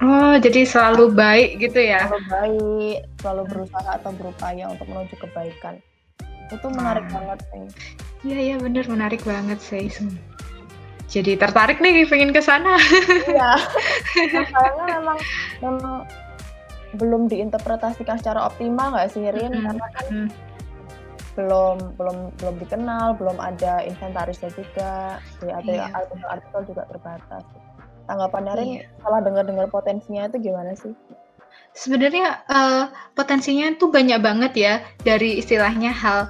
Oh, 0.03 0.35
jadi 0.35 0.67
selalu 0.67 1.15
baik 1.15 1.63
gitu 1.63 1.79
ya? 1.79 2.11
Selalu 2.11 2.27
baik, 2.27 2.99
selalu 3.23 3.43
berusaha 3.47 3.91
atau 4.03 4.11
berupaya 4.17 4.65
untuk 4.67 4.87
menuju 4.91 5.15
kebaikan. 5.15 5.79
Itu 6.51 6.67
menarik 6.75 7.07
ah. 7.07 7.13
banget 7.21 7.39
sih. 7.53 7.65
Iya, 8.27 8.39
iya 8.39 8.57
bener 8.59 8.85
menarik 8.91 9.23
banget 9.23 9.63
sih. 9.63 9.87
Jadi 11.13 11.37
tertarik 11.37 11.79
nih 11.79 12.09
pengen 12.09 12.33
ke 12.35 12.43
sana. 12.43 12.75
Iya. 13.29 13.53
Nah, 14.53 14.85
memang 14.85 15.19
memang 15.65 15.97
belum 16.97 17.25
diinterpretasikan 17.31 18.21
secara 18.21 18.45
optimal 18.45 18.93
nggak 18.93 19.09
sih 19.13 19.25
Rin? 19.31 19.53
Mm-hmm. 19.55 19.65
Karena 19.65 19.87
kan 19.97 20.07
belum 21.35 21.97
belum 21.97 22.17
belum 22.37 22.57
dikenal, 22.61 23.17
belum 23.17 23.39
ada 23.41 23.81
inventarisnya 23.85 24.53
juga, 24.53 25.17
ya, 25.41 25.53
ada 25.59 25.73
iya. 25.73 25.87
artikel-artikel 25.93 26.61
juga 26.69 26.83
terbatas. 26.89 27.45
Tanggapan 28.05 28.43
Darin 28.51 28.69
iya. 28.77 28.83
salah 29.01 29.21
dengar-dengar 29.25 29.67
potensinya 29.73 30.29
itu 30.29 30.53
gimana 30.53 30.77
sih? 30.77 30.93
Sebenarnya 31.73 32.45
uh, 32.53 32.93
potensinya 33.17 33.73
itu 33.73 33.89
banyak 33.89 34.21
banget 34.21 34.53
ya 34.53 34.75
dari 35.01 35.41
istilahnya 35.41 35.89
hal 35.89 36.29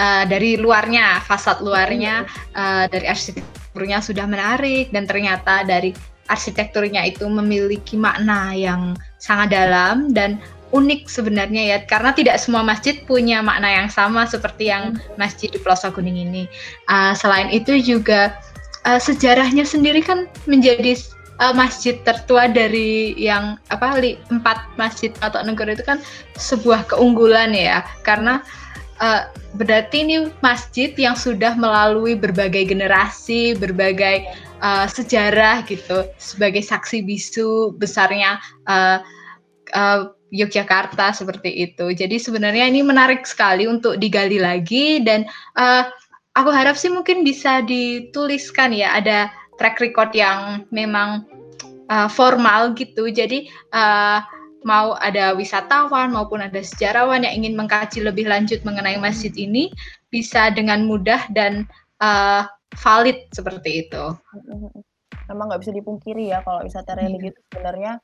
uh, 0.00 0.24
dari 0.24 0.56
luarnya, 0.56 1.20
fasad 1.20 1.60
luarnya, 1.60 2.24
uh, 2.56 2.88
dari 2.88 3.04
arsitekturnya 3.04 4.00
sudah 4.00 4.24
menarik 4.24 4.88
dan 4.88 5.04
ternyata 5.04 5.60
dari 5.68 5.92
arsitekturnya 6.28 7.04
itu 7.08 7.24
memiliki 7.28 7.96
makna 7.96 8.52
yang 8.52 8.96
sangat 9.20 9.52
dalam 9.52 10.12
dan 10.12 10.40
unik 10.70 11.08
sebenarnya 11.08 11.62
ya 11.76 11.78
karena 11.88 12.12
tidak 12.12 12.36
semua 12.36 12.60
masjid 12.60 13.00
punya 13.08 13.40
makna 13.40 13.68
yang 13.68 13.88
sama 13.88 14.28
seperti 14.28 14.68
yang 14.68 14.94
hmm. 14.94 15.16
masjid 15.16 15.48
di 15.48 15.58
Pelosok 15.60 16.00
Kuning 16.00 16.28
ini. 16.28 16.44
Uh, 16.86 17.16
selain 17.16 17.48
itu 17.48 17.76
juga 17.80 18.36
uh, 18.84 19.00
sejarahnya 19.00 19.64
sendiri 19.64 20.04
kan 20.04 20.28
menjadi 20.44 20.96
uh, 21.40 21.54
masjid 21.54 21.98
tertua 22.04 22.50
dari 22.50 23.16
yang 23.16 23.56
apa 23.72 23.98
li, 23.98 24.20
empat 24.28 24.68
masjid 24.76 25.10
atau 25.24 25.40
negara 25.42 25.74
itu 25.74 25.84
kan 25.86 26.02
sebuah 26.36 26.86
keunggulan 26.90 27.54
ya 27.54 27.82
karena 28.04 28.44
uh, 29.00 29.30
berarti 29.56 30.04
ini 30.04 30.16
masjid 30.44 30.92
yang 30.98 31.16
sudah 31.16 31.56
melalui 31.56 32.14
berbagai 32.18 32.68
generasi, 32.68 33.56
berbagai 33.56 34.28
uh, 34.60 34.86
sejarah 34.86 35.64
gitu 35.66 36.06
sebagai 36.18 36.60
saksi 36.60 37.02
bisu 37.06 37.74
besarnya 37.78 38.42
uh, 38.68 39.00
uh, 39.72 40.12
Yogyakarta 40.30 41.12
seperti 41.16 41.50
itu. 41.68 41.92
Jadi 41.92 42.20
sebenarnya 42.20 42.68
ini 42.68 42.84
menarik 42.84 43.24
sekali 43.24 43.64
untuk 43.64 43.96
digali 43.96 44.36
lagi 44.36 45.00
dan 45.00 45.24
uh, 45.56 45.88
aku 46.36 46.50
harap 46.52 46.76
sih 46.76 46.92
mungkin 46.92 47.24
bisa 47.24 47.64
dituliskan 47.64 48.76
ya 48.76 48.94
ada 48.96 49.32
track 49.56 49.80
record 49.80 50.12
yang 50.12 50.68
memang 50.70 51.24
uh, 51.88 52.06
formal 52.06 52.76
gitu. 52.76 53.08
Jadi 53.08 53.48
uh, 53.72 54.20
mau 54.66 54.98
ada 54.98 55.32
wisatawan 55.32 56.12
maupun 56.12 56.42
ada 56.42 56.60
sejarawan 56.60 57.22
yang 57.22 57.44
ingin 57.44 57.54
mengkaji 57.54 58.02
lebih 58.02 58.26
lanjut 58.26 58.60
mengenai 58.66 58.98
masjid 58.98 59.32
ini 59.38 59.70
bisa 60.12 60.50
dengan 60.52 60.84
mudah 60.84 61.24
dan 61.32 61.64
uh, 62.02 62.44
valid 62.76 63.16
seperti 63.32 63.86
itu. 63.86 64.04
Memang 65.28 65.52
nggak 65.52 65.62
bisa 65.64 65.72
dipungkiri 65.76 66.32
ya 66.32 66.40
kalau 66.44 66.64
wisata 66.64 66.96
religi 66.96 67.32
itu 67.32 67.40
sebenarnya 67.52 68.00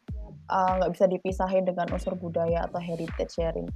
nggak 0.50 0.90
uh, 0.90 0.92
bisa 0.92 1.06
dipisahin 1.08 1.64
dengan 1.64 1.88
unsur 1.92 2.12
budaya 2.16 2.68
atau 2.68 2.80
heritage 2.80 3.32
sharing. 3.32 3.68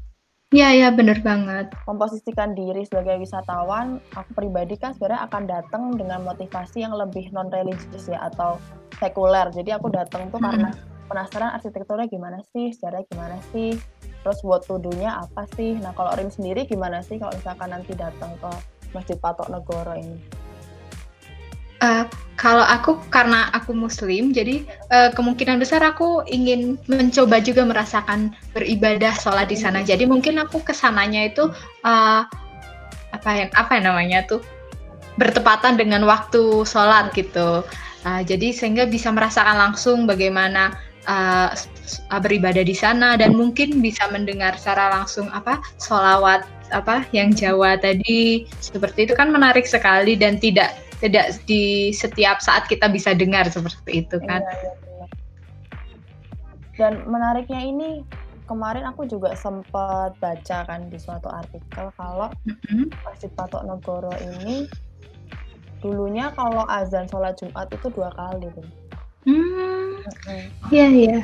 Iya, 0.48 0.68
iya 0.72 0.88
benar 0.88 1.20
banget. 1.20 1.76
Komposisikan 1.84 2.56
diri 2.56 2.80
sebagai 2.88 3.20
wisatawan, 3.20 4.00
aku 4.16 4.32
pribadi 4.32 4.80
kan 4.80 4.96
sebenarnya 4.96 5.28
akan 5.28 5.42
datang 5.44 5.82
dengan 5.92 6.24
motivasi 6.24 6.80
yang 6.80 6.96
lebih 6.96 7.28
non 7.36 7.52
religius 7.52 8.08
ya 8.08 8.32
atau 8.32 8.56
sekuler. 8.96 9.52
Jadi 9.52 9.76
aku 9.76 9.92
datang 9.92 10.32
tuh 10.32 10.40
hmm. 10.40 10.48
karena 10.48 10.70
penasaran 11.04 11.52
arsitekturnya 11.52 12.08
gimana 12.08 12.40
sih, 12.56 12.72
sejarah 12.72 13.04
gimana 13.12 13.36
sih, 13.52 13.76
terus 14.24 14.40
buat 14.40 14.64
tuduhnya 14.64 15.20
apa 15.20 15.44
sih. 15.52 15.76
Nah 15.84 15.92
kalau 15.92 16.16
Rin 16.16 16.32
sendiri 16.32 16.64
gimana 16.64 17.04
sih 17.04 17.20
kalau 17.20 17.36
misalkan 17.36 17.68
nanti 17.68 17.92
datang 17.92 18.32
ke 18.40 18.50
Masjid 18.96 19.20
Patok 19.20 19.52
Negoro 19.52 19.92
ini? 20.00 20.16
Uh, 21.78 22.04
kalau 22.38 22.62
aku 22.62 23.02
karena 23.10 23.50
aku 23.50 23.74
muslim, 23.74 24.30
jadi 24.30 24.62
uh, 24.94 25.10
kemungkinan 25.14 25.58
besar 25.58 25.82
aku 25.82 26.22
ingin 26.30 26.78
mencoba 26.86 27.42
juga 27.42 27.66
merasakan 27.66 28.34
beribadah 28.54 29.10
sholat 29.18 29.50
di 29.50 29.58
sana. 29.58 29.82
Jadi 29.82 30.06
mungkin 30.06 30.38
aku 30.38 30.62
ke 30.62 30.70
sananya 30.70 31.26
itu 31.26 31.50
uh, 31.82 32.22
apa 33.10 33.30
yang 33.34 33.50
apa 33.58 33.70
yang 33.78 33.90
namanya 33.90 34.18
tuh 34.26 34.42
bertepatan 35.18 35.74
dengan 35.74 36.06
waktu 36.06 36.62
sholat 36.62 37.10
gitu. 37.14 37.66
Uh, 38.06 38.22
jadi 38.22 38.54
sehingga 38.54 38.86
bisa 38.86 39.10
merasakan 39.10 39.58
langsung 39.58 40.06
bagaimana 40.06 40.78
uh, 41.10 41.50
beribadah 42.22 42.62
di 42.62 42.76
sana 42.76 43.18
dan 43.18 43.34
mungkin 43.34 43.82
bisa 43.82 44.06
mendengar 44.14 44.54
secara 44.54 44.94
langsung 45.02 45.26
apa 45.34 45.58
sholawat 45.82 46.46
apa 46.70 47.02
yang 47.16 47.32
Jawa 47.32 47.80
tadi 47.80 48.44
seperti 48.60 49.08
itu 49.08 49.14
kan 49.16 49.32
menarik 49.32 49.64
sekali 49.64 50.14
dan 50.14 50.36
tidak 50.36 50.76
tidak 50.98 51.38
di 51.46 51.94
setiap 51.94 52.42
saat 52.42 52.66
kita 52.66 52.90
bisa 52.90 53.14
dengar 53.14 53.46
seperti 53.46 54.06
itu 54.06 54.18
kan. 54.26 54.42
Iya, 54.42 54.72
iya, 54.74 55.06
Dan 56.78 56.92
menariknya 57.10 57.62
ini 57.62 58.02
kemarin 58.48 58.88
aku 58.88 59.04
juga 59.04 59.36
sempat 59.36 60.16
baca 60.18 60.58
kan 60.64 60.80
di 60.88 60.96
suatu 60.96 61.28
artikel 61.28 61.92
kalau 61.94 62.32
mm-hmm. 62.48 62.88
Masjid 63.04 63.30
Patok 63.36 63.68
Negoro 63.68 64.10
ini 64.18 64.64
dulunya 65.84 66.34
kalau 66.34 66.66
azan 66.66 67.06
sholat 67.06 67.38
Jumat 67.38 67.70
itu 67.70 67.86
dua 67.94 68.10
kali 68.16 68.50
tuh. 68.50 68.66
Hmm. 69.28 70.02
Iya 70.72 70.86
iya. 70.90 71.18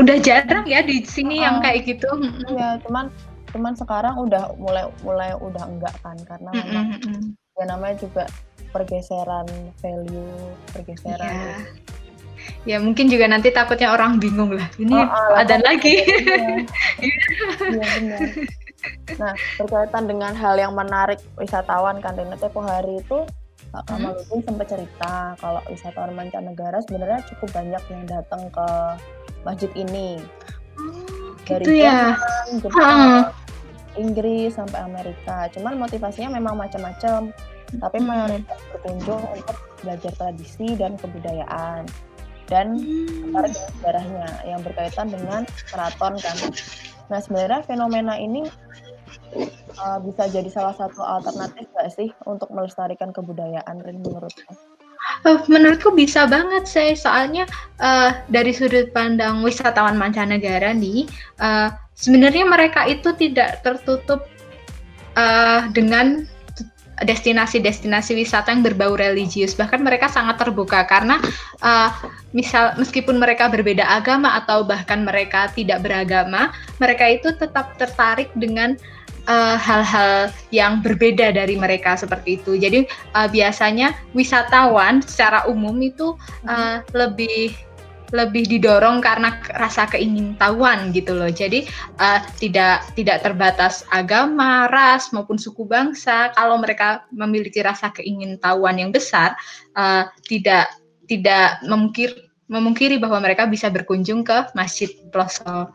Udah 0.00 0.18
jarang 0.18 0.66
ya 0.66 0.82
di 0.82 1.06
sini 1.06 1.38
uh, 1.38 1.42
yang 1.46 1.56
kayak 1.62 1.86
gitu. 1.86 2.10
Iya, 2.50 2.82
cuman 2.82 3.12
cuman 3.54 3.78
sekarang 3.78 4.18
udah 4.18 4.50
mulai 4.58 4.90
mulai 5.06 5.30
udah 5.38 5.62
enggak 5.62 5.94
kan 6.02 6.18
karena 6.26 6.50
memang 6.50 6.86
mm-hmm. 6.98 7.43
Ya 7.54 7.64
namanya 7.70 7.96
juga 8.02 8.24
pergeseran 8.74 9.46
value, 9.78 10.54
pergeseran 10.74 11.22
yeah 11.22 11.62
ya 12.64 12.80
mungkin 12.80 13.08
juga 13.08 13.28
nanti 13.28 13.52
takutnya 13.52 13.92
orang 13.92 14.20
bingung 14.20 14.56
lah. 14.56 14.68
Ini 14.80 14.92
oh, 14.92 15.04
oh, 15.08 15.34
ada 15.36 15.60
lagi. 15.62 16.00
iya. 16.04 16.64
Benar. 17.60 18.20
Nah 19.16 19.32
berkaitan 19.56 20.04
dengan 20.04 20.36
hal 20.36 20.60
yang 20.60 20.76
menarik 20.76 21.16
wisatawan 21.40 22.04
kan 22.04 22.20
Rina. 22.20 22.36
Tempo 22.36 22.60
hari 22.60 23.00
itu 23.00 23.24
Kak 23.72 23.80
Kamaludin 23.88 24.28
hmm. 24.28 24.44
sempat 24.44 24.66
cerita 24.68 25.32
kalau 25.40 25.64
wisatawan 25.72 26.12
mancanegara 26.12 26.84
sebenarnya 26.84 27.24
cukup 27.32 27.48
banyak 27.56 27.80
yang 27.88 28.04
datang 28.04 28.44
ke 28.52 28.68
masjid 29.40 29.72
ini. 29.72 30.20
Oh, 30.76 31.32
dari 31.48 31.64
gitu 31.64 31.80
ya? 31.80 32.12
Jepang, 32.60 33.32
Inggris 33.96 34.56
sampai 34.58 34.82
Amerika. 34.82 35.48
Cuman 35.54 35.78
motivasinya 35.78 36.36
memang 36.38 36.58
macam-macam, 36.58 37.30
tapi 37.78 37.98
hmm. 38.00 38.06
mayoritas 38.06 38.60
berkunjung 38.74 39.22
untuk 39.34 39.56
belajar 39.82 40.12
tradisi 40.16 40.68
dan 40.78 40.96
kebudayaan 40.96 41.84
dan 42.48 42.76
dengan 42.76 43.48
sejarahnya 43.48 44.28
yang 44.44 44.60
berkaitan 44.60 45.08
dengan 45.08 45.48
keraton 45.68 46.14
kan. 46.20 46.36
Nah 47.08 47.20
sebenarnya 47.20 47.64
fenomena 47.64 48.20
ini 48.20 48.44
uh, 49.80 49.98
bisa 50.04 50.28
jadi 50.28 50.48
salah 50.52 50.76
satu 50.76 51.00
alternatif 51.00 51.68
nggak 51.72 51.90
sih 51.92 52.08
untuk 52.28 52.52
melestarikan 52.52 53.12
kebudayaan? 53.16 53.80
Uh, 53.80 54.73
menurutku 55.48 55.92
bisa 55.96 56.28
banget 56.28 56.68
sih. 56.68 56.92
Soalnya 56.92 57.48
uh, 57.80 58.12
dari 58.28 58.52
sudut 58.52 58.92
pandang 58.92 59.40
wisatawan 59.40 59.96
mancanegara 59.96 60.76
nih 60.76 61.08
uh, 61.40 61.72
sebenarnya 61.96 62.44
mereka 62.44 62.84
itu 62.84 63.16
tidak 63.16 63.64
tertutup 63.64 64.28
uh, 65.16 65.66
dengan 65.72 66.28
destinasi-destinasi 67.02 68.14
wisata 68.14 68.54
yang 68.54 68.62
berbau 68.62 68.94
religius. 68.94 69.58
Bahkan 69.58 69.82
mereka 69.82 70.06
sangat 70.06 70.38
terbuka 70.38 70.86
karena 70.86 71.18
uh, 71.58 71.90
misal 72.30 72.78
meskipun 72.78 73.18
mereka 73.18 73.50
berbeda 73.50 73.82
agama 73.82 74.38
atau 74.38 74.62
bahkan 74.62 75.02
mereka 75.02 75.50
tidak 75.54 75.82
beragama 75.82 76.54
mereka 76.78 77.10
itu 77.10 77.34
tetap 77.34 77.74
tertarik 77.78 78.30
dengan 78.38 78.78
uh, 79.26 79.56
hal-hal 79.56 80.28
uh, 80.28 80.32
yang 80.54 80.80
berbeda 80.80 81.34
dari 81.34 81.56
mereka 81.58 81.96
seperti 81.96 82.40
itu 82.40 82.56
jadi 82.56 82.88
uh, 83.16 83.28
biasanya 83.28 83.92
wisatawan 84.12 85.00
secara 85.04 85.44
umum 85.50 85.76
itu 85.80 86.16
uh, 86.48 86.80
lebih 86.92 87.52
lebih 88.14 88.46
didorong 88.46 89.02
karena 89.02 89.42
rasa 89.58 89.90
keingintahuan 89.90 90.94
gitu 90.94 91.18
loh. 91.18 91.26
Jadi 91.26 91.66
uh, 91.98 92.22
tidak 92.38 92.86
tidak 92.94 93.26
terbatas 93.26 93.82
agama, 93.90 94.70
ras 94.70 95.10
maupun 95.10 95.34
suku 95.34 95.66
bangsa. 95.66 96.30
Kalau 96.38 96.54
mereka 96.62 97.02
memiliki 97.10 97.58
rasa 97.58 97.90
keingintahuan 97.90 98.78
yang 98.78 98.94
besar, 98.94 99.34
uh, 99.74 100.06
tidak 100.30 100.70
tidak 101.10 101.58
memungkir 101.66 102.14
memungkiri 102.46 103.02
bahwa 103.02 103.18
mereka 103.24 103.50
bisa 103.50 103.66
berkunjung 103.72 104.22
ke 104.22 104.52
Masjid 104.54 104.88
Ploso 105.10 105.72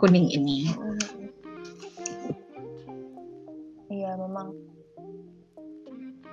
Kuning 0.00 0.32
ini. 0.34 0.74
Memang 4.16 4.52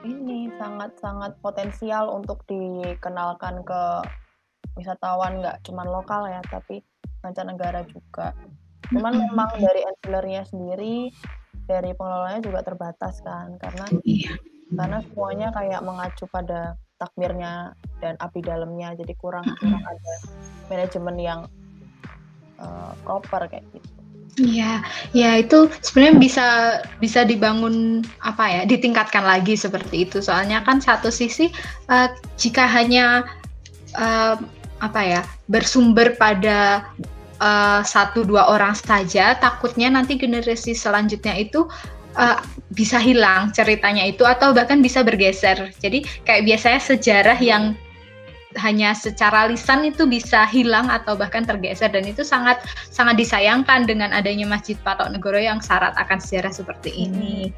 ini 0.04 0.52
sangat-sangat 0.60 1.40
potensial 1.40 2.12
untuk 2.12 2.44
dikenalkan 2.48 3.64
ke 3.64 3.84
wisatawan 4.76 5.40
nggak 5.40 5.62
cuma 5.64 5.86
lokal 5.86 6.28
ya 6.28 6.42
tapi 6.50 6.82
mancanegara 7.24 7.86
juga 7.88 8.36
cuman 8.92 9.16
mm-hmm. 9.16 9.32
memang 9.32 9.50
dari 9.64 9.82
ancillary 9.88 10.34
sendiri 10.44 10.96
dari 11.64 11.96
pengelolanya 11.96 12.42
juga 12.44 12.60
terbatas 12.66 13.24
kan 13.24 13.56
karena 13.62 13.86
iya. 14.04 14.36
karena 14.76 15.00
semuanya 15.08 15.48
kayak 15.56 15.82
mengacu 15.86 16.28
pada 16.28 16.76
takmirnya 17.00 17.72
dan 18.04 18.20
api 18.20 18.44
dalamnya 18.44 18.98
jadi 19.00 19.14
kurang 19.16 19.48
kurang 19.62 19.84
ada 19.88 20.14
manajemen 20.68 21.16
yang 21.16 21.40
uh, 22.60 22.92
proper 23.08 23.48
kayak 23.48 23.64
gitu 23.72 24.03
Iya, 24.34 24.82
ya 25.14 25.38
itu 25.38 25.70
sebenarnya 25.86 26.16
bisa 26.18 26.48
bisa 26.98 27.22
dibangun 27.22 28.02
apa 28.26 28.50
ya, 28.50 28.62
ditingkatkan 28.66 29.22
lagi 29.22 29.54
seperti 29.54 30.10
itu. 30.10 30.26
Soalnya 30.26 30.66
kan 30.66 30.82
satu 30.82 31.14
sisi 31.14 31.54
uh, 31.86 32.10
jika 32.34 32.66
hanya 32.66 33.30
uh, 33.94 34.36
apa 34.82 35.02
ya 35.06 35.22
bersumber 35.48 36.18
pada 36.18 36.90
uh, 37.40 37.82
satu 37.86 38.26
dua 38.28 38.52
orang 38.52 38.76
saja 38.76 39.38
takutnya 39.38 39.88
nanti 39.88 40.20
generasi 40.20 40.76
selanjutnya 40.76 41.38
itu 41.40 41.70
uh, 42.18 42.38
bisa 42.74 42.98
hilang 43.00 43.54
ceritanya 43.56 44.04
itu 44.04 44.28
atau 44.28 44.52
bahkan 44.52 44.84
bisa 44.84 45.06
bergeser 45.06 45.72
jadi 45.80 46.04
kayak 46.28 46.44
biasanya 46.44 46.82
sejarah 46.84 47.40
yang 47.40 47.80
hanya 48.60 48.94
secara 48.94 49.50
lisan 49.50 49.86
itu 49.88 50.06
bisa 50.06 50.46
hilang 50.48 50.90
atau 50.90 51.14
bahkan 51.18 51.46
tergeser 51.46 51.90
dan 51.90 52.06
itu 52.06 52.22
sangat 52.22 52.62
sangat 52.90 53.18
disayangkan 53.20 53.86
dengan 53.86 54.14
adanya 54.14 54.46
Masjid 54.46 54.78
Patok 54.82 55.14
Negoro 55.14 55.40
yang 55.40 55.60
syarat 55.60 55.94
akan 55.98 56.20
sejarah 56.22 56.54
seperti 56.54 56.94
ini. 56.94 57.50
Hmm. 57.50 57.56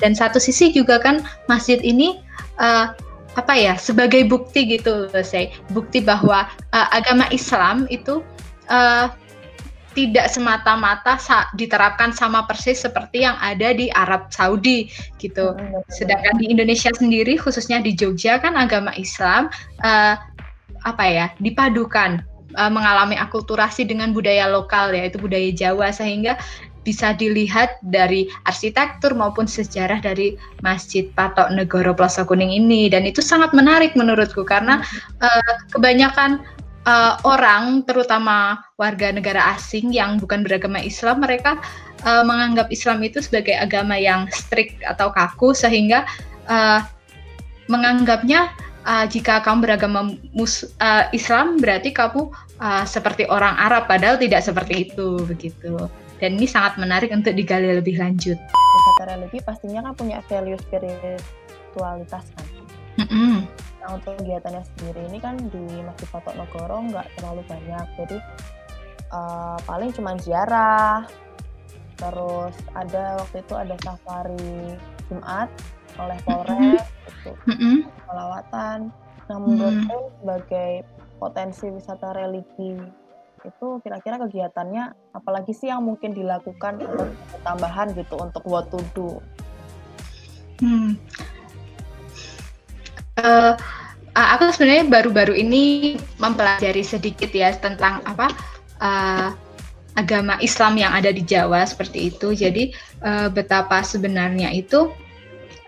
Dan 0.00 0.12
satu 0.16 0.40
sisi 0.40 0.72
juga 0.72 0.98
kan 0.98 1.24
masjid 1.46 1.78
ini 1.84 2.20
uh, 2.58 2.92
apa 3.36 3.54
ya 3.54 3.74
sebagai 3.78 4.26
bukti 4.26 4.66
gitu 4.66 5.06
saya 5.22 5.54
bukti 5.70 6.02
bahwa 6.02 6.50
uh, 6.74 6.88
agama 6.90 7.30
Islam 7.30 7.86
itu 7.86 8.24
uh, 8.66 9.12
tidak 9.98 10.30
semata-mata 10.30 11.18
diterapkan 11.58 12.14
sama 12.14 12.46
persis 12.46 12.78
seperti 12.86 13.26
yang 13.26 13.34
ada 13.42 13.74
di 13.74 13.90
Arab 13.90 14.30
Saudi 14.30 14.86
gitu. 15.18 15.58
Hmm, 15.58 15.82
Sedangkan 15.90 16.38
di 16.38 16.54
Indonesia 16.54 16.94
sendiri 16.94 17.34
khususnya 17.34 17.82
di 17.82 17.98
Jogja 17.98 18.38
kan 18.38 18.54
agama 18.54 18.94
Islam 18.94 19.50
uh, 19.82 20.14
apa 20.84 21.04
ya 21.06 21.26
dipadukan 21.42 22.22
uh, 22.54 22.70
mengalami 22.70 23.18
akulturasi 23.18 23.86
dengan 23.86 24.14
budaya 24.14 24.50
lokal 24.50 24.94
yaitu 24.94 25.18
budaya 25.18 25.50
Jawa 25.54 25.90
sehingga 25.90 26.38
bisa 26.86 27.12
dilihat 27.12 27.76
dari 27.84 28.32
arsitektur 28.48 29.12
maupun 29.12 29.44
sejarah 29.44 30.00
dari 30.00 30.40
Masjid 30.64 31.04
Patok 31.12 31.52
Negoro 31.52 31.92
Plaza 31.92 32.24
Kuning 32.24 32.48
ini. 32.48 32.88
Dan 32.88 33.04
itu 33.04 33.20
sangat 33.20 33.52
menarik 33.52 33.92
menurutku 33.92 34.40
karena 34.40 34.80
uh, 35.20 35.52
kebanyakan 35.68 36.40
uh, 36.88 37.20
orang 37.28 37.84
terutama 37.84 38.64
warga 38.80 39.12
negara 39.12 39.52
asing 39.52 39.92
yang 39.92 40.16
bukan 40.16 40.40
beragama 40.40 40.80
Islam 40.80 41.20
mereka 41.20 41.60
uh, 42.08 42.24
menganggap 42.24 42.72
Islam 42.72 43.04
itu 43.04 43.20
sebagai 43.20 43.52
agama 43.60 44.00
yang 44.00 44.24
strict 44.32 44.80
atau 44.88 45.12
kaku 45.12 45.52
sehingga 45.52 46.08
uh, 46.48 46.80
menganggapnya 47.68 48.48
uh, 48.86 49.06
jika 49.08 49.40
kamu 49.42 49.66
beragama 49.66 50.14
mus 50.30 50.68
uh, 50.78 51.08
Islam 51.10 51.58
berarti 51.58 51.90
kamu 51.90 52.30
uh, 52.60 52.84
seperti 52.84 53.26
orang 53.26 53.56
Arab 53.58 53.90
padahal 53.90 54.20
tidak 54.20 54.44
seperti 54.44 54.90
itu 54.90 55.22
begitu 55.26 55.88
dan 56.18 56.34
ini 56.34 56.46
sangat 56.50 56.76
menarik 56.78 57.14
untuk 57.14 57.32
digali 57.34 57.70
lebih 57.70 57.98
lanjut. 57.98 58.38
Wisata 58.38 59.04
religi 59.14 59.38
pastinya 59.42 59.86
kan 59.90 59.94
punya 59.94 60.18
value 60.26 60.58
spiritualitas 60.58 62.26
kan. 62.34 62.46
Mm 62.98 63.06
-hmm. 63.06 63.34
Nah 63.78 63.88
untuk 63.94 64.18
kegiatannya 64.18 64.62
sendiri 64.74 65.00
ini 65.06 65.18
kan 65.22 65.38
di 65.38 65.62
Masjid 65.86 66.08
Patok 66.10 66.34
Negoro 66.34 66.82
nggak 66.90 67.06
terlalu 67.14 67.42
banyak, 67.46 67.86
jadi 67.94 68.16
uh, 69.14 69.58
paling 69.62 69.94
cuma 69.94 70.18
ziarah. 70.18 71.06
Terus 71.98 72.54
ada 72.78 73.18
waktu 73.22 73.42
itu 73.42 73.54
ada 73.58 73.74
safari 73.82 74.78
Jumat 75.10 75.50
oleh 75.98 76.18
Polres, 76.22 76.54
mm 76.54 76.62
-hmm. 76.62 77.10
itu 77.10 77.30
mm 77.34 77.56
-hmm. 77.58 77.76
pelawatan. 78.06 78.78
Nah 79.28 79.36
menurutku 79.38 79.98
mm 79.98 80.06
-hmm. 80.06 80.16
sebagai 80.22 80.72
potensi 81.18 81.66
wisata 81.68 82.14
religi 82.14 82.78
itu 83.46 83.68
kira-kira 83.86 84.18
kegiatannya 84.18 85.14
apalagi 85.14 85.54
sih 85.54 85.70
yang 85.70 85.86
mungkin 85.86 86.10
dilakukan 86.10 86.82
untuk 86.82 87.38
tambahan 87.46 87.94
gitu 87.94 88.18
untuk 88.18 88.42
what 88.46 88.66
to 88.70 88.82
do? 88.94 89.22
Hmm. 90.58 90.98
Uh, 93.18 93.54
aku 94.14 94.50
sebenarnya 94.50 94.90
baru-baru 94.90 95.34
ini 95.38 95.94
mempelajari 96.18 96.82
sedikit 96.82 97.30
ya 97.30 97.54
tentang 97.54 98.02
apa 98.06 98.30
uh, 98.82 99.30
agama 99.94 100.38
Islam 100.38 100.78
yang 100.78 100.94
ada 100.94 101.10
di 101.10 101.22
Jawa 101.22 101.66
seperti 101.66 102.10
itu. 102.14 102.34
Jadi 102.34 102.74
uh, 103.02 103.30
betapa 103.30 103.82
sebenarnya 103.82 104.50
itu 104.54 104.90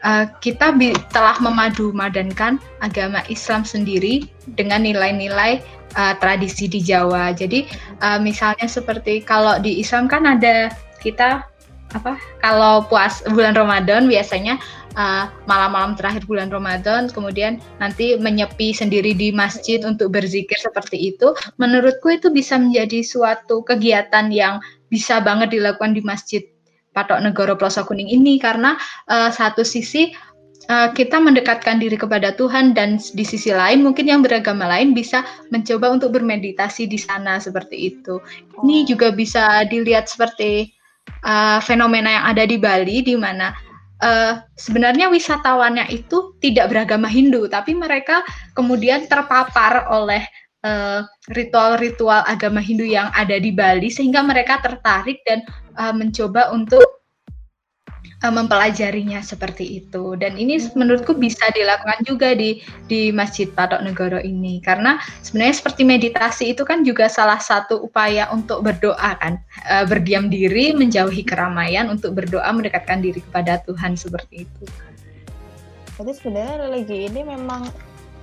uh, 0.05 0.27
kita 0.41 0.75
telah 1.13 1.37
memadu-madankan 1.41 2.61
agama 2.81 3.25
Islam 3.29 3.65
sendiri 3.65 4.29
dengan 4.57 4.85
nilai-nilai 4.85 5.61
uh, 5.97 6.15
tradisi 6.19 6.67
di 6.67 6.81
Jawa. 6.83 7.33
Jadi 7.33 7.67
uh, 8.03 8.19
misalnya 8.21 8.67
seperti 8.67 9.23
kalau 9.25 9.61
di 9.61 9.81
Islam 9.81 10.07
kan 10.09 10.27
ada 10.27 10.73
kita 11.01 11.45
apa 11.91 12.15
kalau 12.39 12.87
puas 12.87 13.19
bulan 13.35 13.59
Ramadan 13.59 14.07
biasanya 14.07 14.63
malam-malam 15.51 15.95
uh, 15.95 15.97
terakhir 15.99 16.23
bulan 16.27 16.47
Ramadan 16.47 17.11
kemudian 17.11 17.59
nanti 17.83 18.15
menyepi 18.15 18.71
sendiri 18.71 19.11
di 19.11 19.35
masjid 19.35 19.83
untuk 19.83 20.15
berzikir 20.15 20.55
seperti 20.55 21.15
itu 21.15 21.35
menurutku 21.59 22.15
itu 22.15 22.31
bisa 22.31 22.59
menjadi 22.59 23.03
suatu 23.03 23.67
kegiatan 23.67 24.31
yang 24.31 24.63
bisa 24.87 25.19
banget 25.23 25.55
dilakukan 25.55 25.95
di 25.95 26.03
masjid 26.03 26.43
Patok 27.01 27.25
Negoro 27.25 27.57
Pelosok 27.57 27.89
Kuning 27.89 28.13
ini 28.13 28.37
karena 28.37 28.77
uh, 29.09 29.33
satu 29.33 29.65
sisi 29.65 30.13
uh, 30.69 30.93
kita 30.93 31.17
mendekatkan 31.17 31.81
diri 31.81 31.97
kepada 31.97 32.37
Tuhan 32.37 32.77
dan 32.77 33.01
di 33.01 33.25
sisi 33.25 33.49
lain 33.51 33.81
mungkin 33.81 34.05
yang 34.05 34.21
beragama 34.21 34.69
lain 34.69 34.93
bisa 34.93 35.25
mencoba 35.49 35.89
untuk 35.89 36.13
bermeditasi 36.13 36.85
di 36.85 37.01
sana 37.01 37.41
seperti 37.41 37.97
itu. 37.97 38.21
Oh. 38.21 38.63
Ini 38.69 38.85
juga 38.85 39.09
bisa 39.09 39.65
dilihat 39.65 40.13
seperti 40.13 40.77
uh, 41.25 41.59
fenomena 41.65 42.21
yang 42.21 42.25
ada 42.37 42.45
di 42.45 42.61
Bali 42.61 43.01
di 43.01 43.17
mana 43.17 43.57
uh, 44.05 44.45
sebenarnya 44.61 45.09
wisatawannya 45.09 45.89
itu 45.89 46.37
tidak 46.45 46.69
beragama 46.69 47.09
Hindu 47.09 47.49
tapi 47.49 47.73
mereka 47.73 48.21
kemudian 48.53 49.09
terpapar 49.09 49.89
oleh 49.89 50.23
ritual-ritual 51.33 52.21
uh, 52.21 52.29
agama 52.29 52.61
Hindu 52.61 52.85
yang 52.85 53.09
ada 53.17 53.41
di 53.41 53.49
Bali 53.49 53.89
sehingga 53.89 54.21
mereka 54.21 54.61
tertarik 54.61 55.25
dan 55.25 55.41
uh, 55.81 55.95
mencoba 55.97 56.53
untuk 56.53 56.85
uh, 58.21 58.33
mempelajarinya 58.33 59.25
seperti 59.25 59.81
itu. 59.81 60.15
Dan 60.21 60.37
ini 60.37 60.61
menurutku 60.77 61.17
bisa 61.17 61.49
dilakukan 61.57 62.05
juga 62.05 62.37
di 62.37 62.61
di 62.87 63.09
Masjid 63.09 63.49
Patok 63.49 63.81
Negoro 63.81 64.21
ini. 64.21 64.61
Karena 64.61 65.01
sebenarnya 65.25 65.57
seperti 65.65 65.83
meditasi 65.89 66.53
itu 66.53 66.69
kan 66.69 66.85
juga 66.85 67.09
salah 67.09 67.41
satu 67.41 67.81
upaya 67.81 68.29
untuk 68.29 68.61
berdoa 68.61 69.17
kan. 69.17 69.41
Uh, 69.65 69.89
berdiam 69.89 70.29
diri 70.29 70.77
menjauhi 70.77 71.25
keramaian 71.25 71.89
untuk 71.89 72.13
berdoa 72.13 72.53
mendekatkan 72.53 73.01
diri 73.01 73.25
kepada 73.25 73.65
Tuhan 73.65 73.97
seperti 73.97 74.45
itu. 74.45 74.65
Jadi 76.01 76.13
sebenarnya 76.17 76.65
religi 76.65 77.13
ini 77.13 77.21
memang 77.21 77.69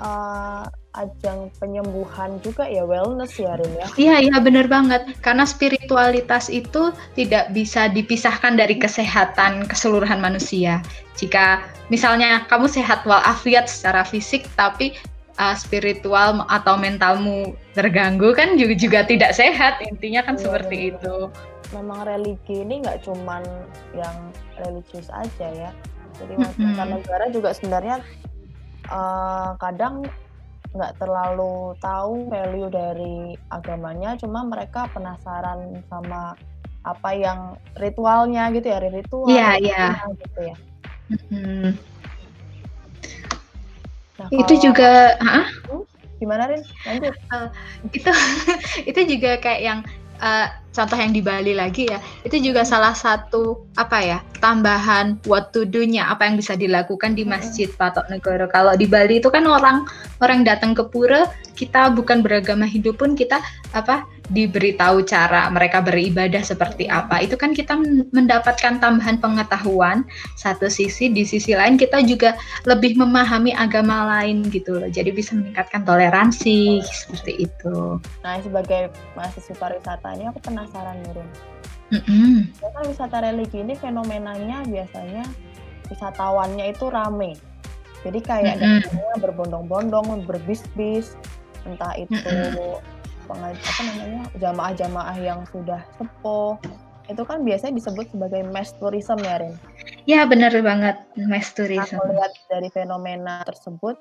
uh, 0.01 0.65
ajang 0.97 1.53
penyembuhan 1.61 2.41
juga 2.41 2.65
ya 2.65 2.81
wellness 2.81 3.37
ya 3.37 3.53
Rin 3.57 3.73
ya. 3.77 3.87
Iya 3.97 4.15
iya 4.29 4.37
benar 4.41 4.65
banget 4.65 5.05
karena 5.21 5.45
spiritualitas 5.45 6.49
itu 6.49 6.89
tidak 7.13 7.53
bisa 7.53 7.85
dipisahkan 7.89 8.57
dari 8.57 8.81
kesehatan 8.81 9.69
keseluruhan 9.69 10.17
manusia. 10.17 10.81
Jika 11.17 11.61
misalnya 11.93 12.45
kamu 12.49 12.65
sehat 12.65 13.05
walafiat 13.05 13.69
secara 13.69 14.01
fisik 14.01 14.49
tapi 14.57 14.97
uh, 15.37 15.53
spiritual 15.53 16.45
atau 16.49 16.75
mentalmu 16.77 17.53
terganggu 17.77 18.33
kan 18.33 18.57
juga 18.57 18.73
juga 18.77 18.99
tidak 19.05 19.37
sehat 19.37 19.81
intinya 19.85 20.25
kan 20.25 20.35
iya, 20.37 20.43
seperti 20.43 20.75
bener. 20.75 20.91
itu. 20.97 21.17
Memang 21.75 21.99
religi 22.07 22.63
ini 22.63 22.81
nggak 22.81 23.05
cuman 23.05 23.43
yang 23.93 24.15
religius 24.57 25.13
aja 25.13 25.47
ya. 25.53 25.71
Jadi 26.17 26.33
mm 26.33 26.49
-hmm. 26.57 26.97
negara 26.97 27.29
juga 27.29 27.53
sebenarnya 27.53 28.01
uh, 28.91 29.55
kadang 29.59 30.07
nggak 30.75 30.99
terlalu 30.99 31.73
tahu 31.79 32.27
value 32.27 32.69
dari 32.69 33.33
agamanya 33.49 34.19
cuma 34.19 34.43
mereka 34.43 34.85
penasaran 34.91 35.81
sama 35.87 36.35
apa 36.83 37.09
yang 37.15 37.39
ritualnya 37.79 38.51
gitu 38.51 38.67
ya 38.67 38.79
ritual 38.79 39.27
yeah, 39.31 39.55
yeah. 39.59 39.95
gitu 40.21 40.39
ya 40.43 40.55
hmm. 41.31 41.71
nah, 44.19 44.27
itu 44.31 44.53
juga 44.59 45.15
huh? 45.19 45.47
gimana 46.17 46.49
Rin 46.51 46.63
lanjut 46.85 47.15
uh, 47.31 47.47
itu 47.91 48.11
itu 48.89 48.99
juga 49.17 49.39
kayak 49.39 49.61
yang 49.63 49.79
uh, 50.21 50.47
contoh 50.77 50.93
yang 50.93 51.09
di 51.09 51.25
Bali 51.25 51.57
lagi 51.57 51.89
ya 51.89 51.97
itu 52.21 52.37
juga 52.37 52.61
salah 52.61 52.93
satu 52.93 53.65
apa 53.73 53.97
ya 53.97 54.19
tambahan 54.37 55.17
what 55.25 55.49
to 55.49 55.65
do-nya 55.65 56.05
apa 56.13 56.29
yang 56.29 56.37
bisa 56.37 56.53
dilakukan 56.53 57.17
di 57.17 57.25
Masjid 57.25 57.65
Patok 57.65 58.05
Negoro 58.13 58.45
kalau 58.45 58.77
di 58.77 58.85
Bali 58.85 59.17
itu 59.17 59.33
kan 59.33 59.49
orang 59.49 59.89
orang 60.21 60.45
datang 60.45 60.77
ke 60.77 60.85
pura 60.85 61.25
kita 61.57 61.89
bukan 61.89 62.21
beragama 62.21 62.69
hidup 62.69 63.01
pun 63.01 63.17
kita 63.17 63.41
apa 63.73 64.05
diberitahu 64.27 65.07
cara 65.07 65.47
mereka 65.47 65.79
beribadah 65.79 66.43
seperti 66.43 66.87
apa. 66.91 67.23
Itu 67.23 67.39
kan 67.39 67.55
kita 67.55 67.79
mendapatkan 68.11 68.79
tambahan 68.79 69.23
pengetahuan 69.23 70.03
satu 70.35 70.67
sisi 70.67 71.11
di 71.11 71.23
sisi 71.23 71.55
lain 71.55 71.79
kita 71.79 72.03
juga 72.03 72.35
lebih 72.67 72.99
memahami 72.99 73.55
agama 73.55 74.19
lain 74.19 74.47
gitu 74.51 74.75
loh. 74.77 74.91
Jadi 74.91 75.15
bisa 75.15 75.35
meningkatkan 75.35 75.87
toleransi 75.87 76.83
seperti 76.83 77.47
itu. 77.47 77.99
Nah 78.23 78.39
sebagai 78.43 78.91
mahasiswa 79.15 79.55
pariwisata 79.55 80.07
ini 80.19 80.27
aku 80.27 80.39
penasaran 80.67 80.97
Nurun 81.07 81.29
mm 81.95 82.01
-hmm. 82.03 82.35
kan 82.59 82.83
wisata 82.83 83.17
religi 83.23 83.63
ini 83.63 83.73
fenomenanya 83.79 84.67
biasanya 84.67 85.23
wisatawannya 85.87 86.75
itu 86.75 86.85
rame 86.91 87.39
jadi 88.03 88.19
kayak 88.19 88.55
mm 88.59 88.83
-hmm. 88.83 89.23
berbondong-bondong 89.23 90.27
berbis-bis 90.27 91.15
entah 91.63 91.95
itu 91.95 92.11
mm 92.11 92.51
-hmm 92.53 92.97
pengaj 93.27 93.59
apa 93.59 93.81
namanya 93.83 94.23
jamaah-jamaah 94.39 95.17
yang 95.19 95.43
sudah 95.51 95.83
sepuh 95.99 96.55
itu 97.07 97.23
kan 97.23 97.39
biasanya 97.43 97.79
disebut 97.79 98.11
sebagai 98.11 98.43
mass 98.51 98.75
tourism 98.79 99.19
ya 99.23 99.39
Rin? 99.39 99.55
Ya 100.03 100.27
benar 100.27 100.51
banget 100.59 100.99
mass 101.15 101.55
tourism. 101.55 101.99
Nah, 101.99 102.03
melihat 102.03 102.31
dari 102.51 102.69
fenomena 102.71 103.47
tersebut 103.47 103.95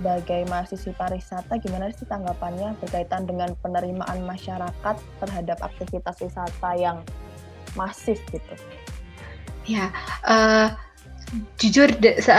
sebagai 0.00 0.48
mahasiswa 0.48 0.96
pariwisata 0.96 1.60
gimana 1.60 1.92
sih 1.92 2.08
tanggapannya 2.08 2.72
berkaitan 2.80 3.28
dengan 3.28 3.52
penerimaan 3.60 4.24
masyarakat 4.24 4.96
terhadap 4.96 5.60
aktivitas 5.60 6.16
wisata 6.24 6.70
yang 6.80 7.04
masif 7.76 8.16
gitu? 8.32 8.54
Ya, 9.68 9.92
uh, 10.24 10.72
jujur 11.60 11.92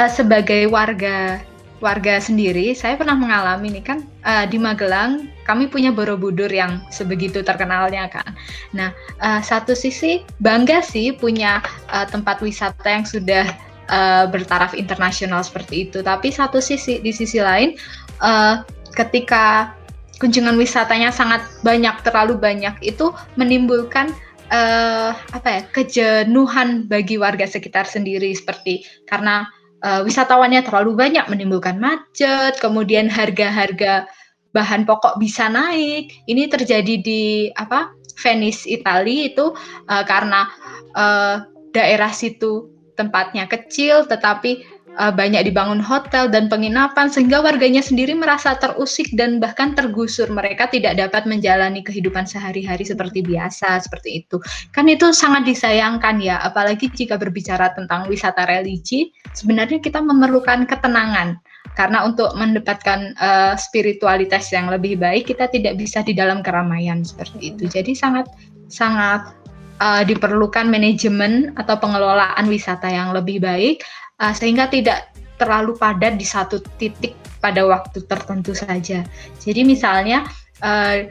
sebagai 0.09 0.65
warga 0.73 1.45
warga 1.81 2.17
sendiri, 2.17 2.73
saya 2.73 2.97
pernah 2.97 3.17
mengalami 3.17 3.77
nih 3.77 3.85
kan 3.85 3.99
uh, 4.25 4.45
di 4.49 4.57
Magelang 4.57 5.29
kami 5.45 5.69
punya 5.69 5.93
Borobudur 5.93 6.49
yang 6.49 6.81
sebegitu 6.89 7.45
terkenalnya 7.45 8.09
kan. 8.09 8.37
Nah, 8.73 8.89
uh, 9.21 9.41
satu 9.41 9.77
sisi 9.77 10.25
bangga 10.41 10.81
sih 10.81 11.13
punya 11.13 11.61
uh, 11.93 12.05
tempat 12.09 12.41
wisata 12.41 12.85
yang 12.89 13.05
sudah 13.05 13.49
uh, 13.89 14.29
bertaraf 14.29 14.77
internasional 14.77 15.41
seperti 15.41 15.89
itu. 15.89 16.03
Tapi 16.05 16.29
satu 16.29 16.61
sisi 16.61 17.01
di 17.01 17.09
sisi 17.09 17.41
lain, 17.41 17.73
uh, 18.21 18.61
ketika 18.93 19.73
kunjungan 20.21 20.53
wisatanya 20.59 21.09
sangat 21.09 21.41
banyak, 21.65 21.97
terlalu 22.05 22.37
banyak, 22.37 22.77
itu 22.85 23.09
menimbulkan 23.39 24.13
uh, 24.53 25.17
apa 25.33 25.47
ya 25.49 25.61
kejenuhan 25.73 26.85
bagi 26.85 27.17
warga 27.17 27.49
sekitar 27.49 27.89
sendiri 27.89 28.29
seperti 28.37 28.85
karena 29.09 29.49
uh, 29.81 30.05
wisatawannya 30.05 30.61
terlalu 30.61 30.93
banyak 30.93 31.25
menimbulkan 31.25 31.81
macet, 31.81 32.61
kemudian 32.61 33.09
harga-harga 33.09 34.05
bahan 34.51 34.83
pokok 34.83 35.17
bisa 35.17 35.47
naik. 35.47 36.11
Ini 36.27 36.51
terjadi 36.51 36.95
di 37.01 37.49
apa? 37.55 37.97
Venice, 38.21 38.69
Italia 38.69 39.33
itu 39.33 39.49
uh, 39.89 40.03
karena 40.05 40.45
uh, 40.93 41.41
daerah 41.73 42.13
situ 42.13 42.69
tempatnya 43.01 43.49
kecil 43.49 44.05
tetapi 44.05 44.61
uh, 44.97 45.13
banyak 45.13 45.47
dibangun 45.47 45.79
hotel 45.79 46.27
dan 46.27 46.51
penginapan 46.51 47.07
sehingga 47.07 47.39
warganya 47.39 47.79
sendiri 47.79 48.15
merasa 48.17 48.57
terusik 48.57 49.11
dan 49.15 49.39
bahkan 49.39 49.77
tergusur. 49.77 50.27
Mereka 50.31 50.71
tidak 50.73 50.99
dapat 50.99 51.27
menjalani 51.29 51.85
kehidupan 51.85 52.27
sehari-hari 52.27 52.83
seperti 52.83 53.23
biasa 53.23 53.79
seperti 53.83 54.25
itu. 54.25 54.41
Kan 54.75 54.89
itu 54.91 55.11
sangat 55.15 55.47
disayangkan 55.47 56.19
ya 56.19 56.41
apalagi 56.41 56.91
jika 56.91 57.15
berbicara 57.15 57.71
tentang 57.75 58.07
wisata 58.11 58.43
religi 58.47 59.13
sebenarnya 59.31 59.79
kita 59.79 60.01
memerlukan 60.01 60.67
ketenangan. 60.67 61.39
Karena 61.71 62.03
untuk 62.03 62.35
mendapatkan 62.35 63.15
uh, 63.15 63.55
spiritualitas 63.55 64.51
yang 64.51 64.67
lebih 64.67 64.99
baik 64.99 65.31
kita 65.31 65.47
tidak 65.47 65.79
bisa 65.79 66.03
di 66.03 66.11
dalam 66.11 66.43
keramaian 66.43 66.99
seperti 67.05 67.55
itu. 67.55 67.63
Jadi 67.69 67.95
sangat 67.95 68.27
sangat 68.67 69.40
uh, 69.81 70.05
diperlukan 70.05 70.69
manajemen 70.69 71.57
atau 71.57 71.75
pengelolaan 71.81 72.45
wisata 72.45 72.87
yang 72.87 73.11
lebih 73.11 73.41
baik 73.41 73.81
uh, 74.21 74.31
sehingga 74.31 74.69
tidak 74.69 75.09
terlalu 75.41 75.73
padat 75.73 76.21
di 76.21 76.23
satu 76.23 76.61
titik 76.77 77.17
pada 77.41 77.65
waktu 77.65 78.05
tertentu 78.05 78.53
saja. 78.53 79.01
Jadi 79.41 79.65
misalnya 79.65 80.29
uh, 80.61 81.09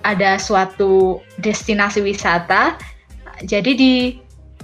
ada 0.00 0.40
suatu 0.40 1.20
destinasi 1.44 2.00
wisata, 2.00 2.80
jadi 3.44 3.76
di 3.76 3.94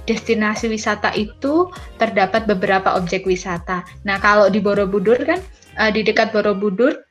destinasi 0.08 0.66
wisata 0.66 1.12
itu 1.14 1.68
terdapat 2.00 2.48
beberapa 2.48 2.96
objek 2.96 3.28
wisata. 3.28 3.84
Nah 4.08 4.16
kalau 4.18 4.48
di 4.48 4.58
Borobudur 4.58 5.20
kan 5.22 5.38
uh, 5.76 5.90
di 5.92 6.00
dekat 6.00 6.32
Borobudur 6.32 7.04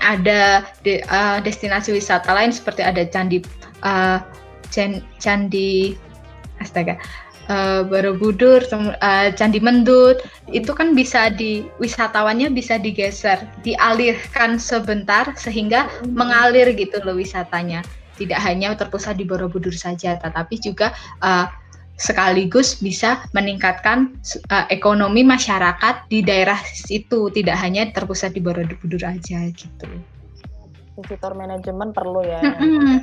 ada 0.00 0.64
de, 0.80 1.04
uh, 1.12 1.38
destinasi 1.44 1.92
wisata 1.92 2.32
lain 2.32 2.50
seperti 2.50 2.80
ada 2.80 3.04
candi 3.04 3.44
uh, 3.84 4.24
candi 5.18 5.98
astaga 6.60 6.96
uh, 7.50 7.82
Borobudur, 7.84 8.62
uh, 8.70 9.28
Candi 9.34 9.58
Mendut, 9.58 10.22
itu 10.54 10.70
kan 10.70 10.94
bisa 10.94 11.28
di 11.34 11.66
wisatawannya 11.82 12.54
bisa 12.54 12.78
digeser, 12.78 13.42
dialirkan 13.66 14.56
sebentar 14.56 15.34
sehingga 15.34 15.90
hmm. 15.90 16.14
mengalir 16.14 16.70
gitu 16.78 17.02
loh 17.02 17.18
wisatanya. 17.18 17.82
Tidak 18.16 18.36
hanya 18.36 18.76
terpusat 18.76 19.18
di 19.18 19.24
Borobudur 19.26 19.72
saja, 19.74 20.14
tetapi 20.20 20.60
juga 20.60 20.92
uh, 21.24 21.48
sekaligus 21.96 22.80
bisa 22.80 23.24
meningkatkan 23.32 24.16
uh, 24.52 24.68
ekonomi 24.68 25.24
masyarakat 25.24 26.08
di 26.08 26.20
daerah 26.20 26.60
situ, 26.68 27.32
tidak 27.32 27.56
hanya 27.60 27.88
terpusat 27.90 28.36
di 28.36 28.40
Borobudur 28.44 29.00
aja 29.04 29.40
gitu. 29.52 29.88
Visitor 31.00 31.32
manajemen 31.32 31.96
perlu 31.96 32.20
ya. 32.20 32.44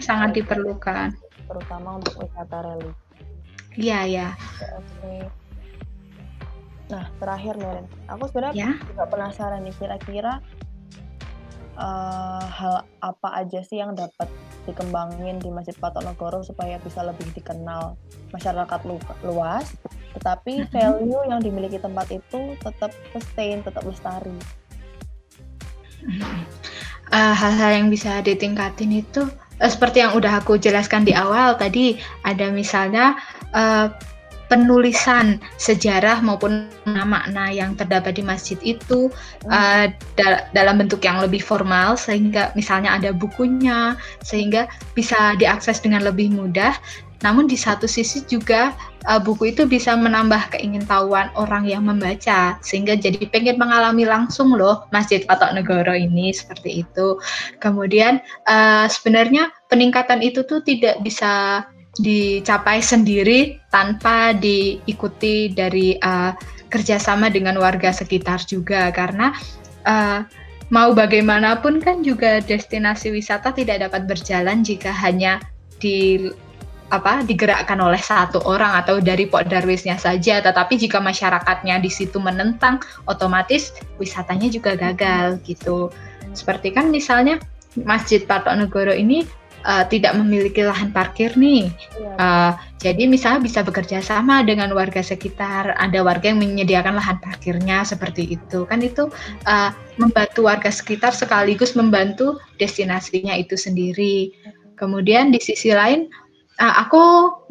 Sangat 0.06 0.38
diperlukan. 0.38 1.18
Terutama 1.48 1.98
untuk 1.98 2.14
wisata 2.20 2.58
religi. 2.62 2.94
Iya 3.78 4.00
ya. 4.08 4.28
Oke. 4.78 5.30
Nah 6.88 7.06
terakhir 7.20 7.56
Ren, 7.60 7.86
aku 8.08 8.24
sebenarnya 8.32 8.80
ya? 8.80 8.88
juga 8.88 9.04
penasaran 9.12 9.62
nih 9.64 9.76
kira-kira 9.76 10.40
uh, 11.78 12.44
hal 12.48 12.88
apa 13.04 13.30
aja 13.44 13.60
sih 13.62 13.80
yang 13.80 13.94
dapat 13.94 14.28
dikembangin 14.68 15.40
di 15.40 15.48
Masjid 15.48 15.76
Patok 15.80 16.04
Negoro 16.04 16.44
supaya 16.44 16.76
bisa 16.84 17.00
lebih 17.00 17.32
dikenal 17.32 17.96
masyarakat 18.36 18.80
lu 18.84 19.00
luas, 19.24 19.72
tetapi 20.12 20.68
value 20.68 21.24
yang 21.32 21.40
dimiliki 21.40 21.80
tempat 21.80 22.12
itu 22.12 22.60
tetap 22.60 22.92
sustain, 23.16 23.64
tetap 23.64 23.88
lestari. 23.88 24.36
Uh, 27.08 27.32
hal-hal 27.32 27.80
yang 27.80 27.88
bisa 27.88 28.20
ditingkatin 28.20 29.00
itu 29.00 29.24
seperti 29.62 30.06
yang 30.06 30.14
udah 30.14 30.42
aku 30.42 30.62
jelaskan 30.62 31.02
di 31.02 31.18
awal 31.18 31.58
tadi 31.58 31.98
ada 32.22 32.54
misalnya 32.54 33.18
uh, 33.58 33.90
penulisan 34.48 35.44
sejarah 35.60 36.24
maupun 36.24 36.72
makna 36.88 37.52
yang 37.52 37.76
terdapat 37.76 38.16
di 38.16 38.24
masjid 38.24 38.56
itu 38.64 39.12
hmm. 39.12 39.52
uh, 39.52 39.86
da 40.16 40.48
dalam 40.56 40.80
bentuk 40.80 41.04
yang 41.04 41.20
lebih 41.20 41.44
formal 41.44 42.00
sehingga 42.00 42.56
misalnya 42.56 42.96
ada 42.96 43.12
bukunya 43.12 44.00
sehingga 44.24 44.72
bisa 44.96 45.36
diakses 45.36 45.84
dengan 45.84 46.08
lebih 46.08 46.32
mudah. 46.32 46.74
Namun 47.26 47.50
di 47.50 47.58
satu 47.58 47.90
sisi 47.90 48.22
juga 48.30 48.76
uh, 49.10 49.18
buku 49.18 49.56
itu 49.56 49.66
bisa 49.66 49.98
menambah 49.98 50.54
keingintahuan 50.54 51.34
orang 51.34 51.66
yang 51.66 51.88
membaca 51.88 52.60
sehingga 52.62 52.94
jadi 52.94 53.26
pengen 53.32 53.58
mengalami 53.58 54.06
langsung 54.06 54.54
loh 54.54 54.86
Masjid 54.94 55.26
Patok 55.26 55.58
Negoro 55.58 55.96
ini 55.98 56.30
seperti 56.30 56.86
itu. 56.86 57.18
Kemudian 57.58 58.22
uh, 58.46 58.86
sebenarnya 58.86 59.50
peningkatan 59.72 60.22
itu 60.22 60.46
tuh 60.46 60.62
tidak 60.62 61.02
bisa 61.02 61.66
dicapai 61.98 62.78
sendiri 62.78 63.58
tanpa 63.74 64.38
diikuti 64.38 65.50
dari 65.50 65.98
uh, 65.98 66.30
kerjasama 66.70 67.32
dengan 67.34 67.58
warga 67.58 67.90
sekitar 67.90 68.46
juga 68.46 68.94
karena 68.94 69.34
uh, 69.88 70.22
mau 70.70 70.92
bagaimanapun 70.92 71.80
kan 71.80 72.04
juga 72.04 72.44
destinasi 72.44 73.10
wisata 73.10 73.56
tidak 73.56 73.88
dapat 73.88 74.06
berjalan 74.06 74.62
jika 74.62 74.92
hanya 74.92 75.40
di 75.80 76.28
apa 76.88 77.26
digerakkan 77.28 77.80
oleh 77.84 78.00
satu 78.00 78.40
orang 78.48 78.80
atau 78.80 79.04
dari 79.04 79.28
Pok 79.28 79.52
Darwisnya 79.52 80.00
saja 80.00 80.40
tetapi 80.40 80.80
jika 80.80 81.04
masyarakatnya 81.04 81.84
di 81.84 81.92
situ 81.92 82.16
menentang 82.22 82.80
otomatis 83.12 83.76
wisatanya 84.00 84.48
juga 84.48 84.80
gagal 84.80 85.44
gitu 85.44 85.92
seperti 86.32 86.72
kan 86.72 86.88
misalnya 86.88 87.44
Masjid 87.84 88.24
Patok 88.24 88.58
Negoro 88.58 88.96
ini 88.96 89.28
uh, 89.68 89.86
tidak 89.86 90.16
memiliki 90.18 90.64
lahan 90.64 90.90
parkir 90.90 91.36
nih. 91.38 91.70
Ya. 92.00 92.12
Uh, 92.18 92.52
jadi 92.78 93.10
misalnya 93.10 93.42
bisa 93.44 93.60
bekerja 93.62 94.00
sama 94.00 94.42
dengan 94.46 94.72
warga 94.74 95.04
sekitar, 95.04 95.74
ada 95.78 96.00
warga 96.02 96.30
yang 96.30 96.40
menyediakan 96.42 96.98
lahan 96.98 97.18
parkirnya 97.20 97.84
seperti 97.84 98.38
itu. 98.38 98.64
Kan 98.66 98.82
itu 98.82 99.12
uh, 99.46 99.70
membantu 100.00 100.48
warga 100.48 100.70
sekitar 100.70 101.12
sekaligus 101.14 101.74
membantu 101.74 102.38
destinasinya 102.62 103.34
itu 103.36 103.60
sendiri. 103.60 104.32
Kemudian 104.78 105.34
di 105.34 105.42
sisi 105.42 105.74
lain 105.74 106.06
uh, 106.62 106.76
aku 106.86 107.02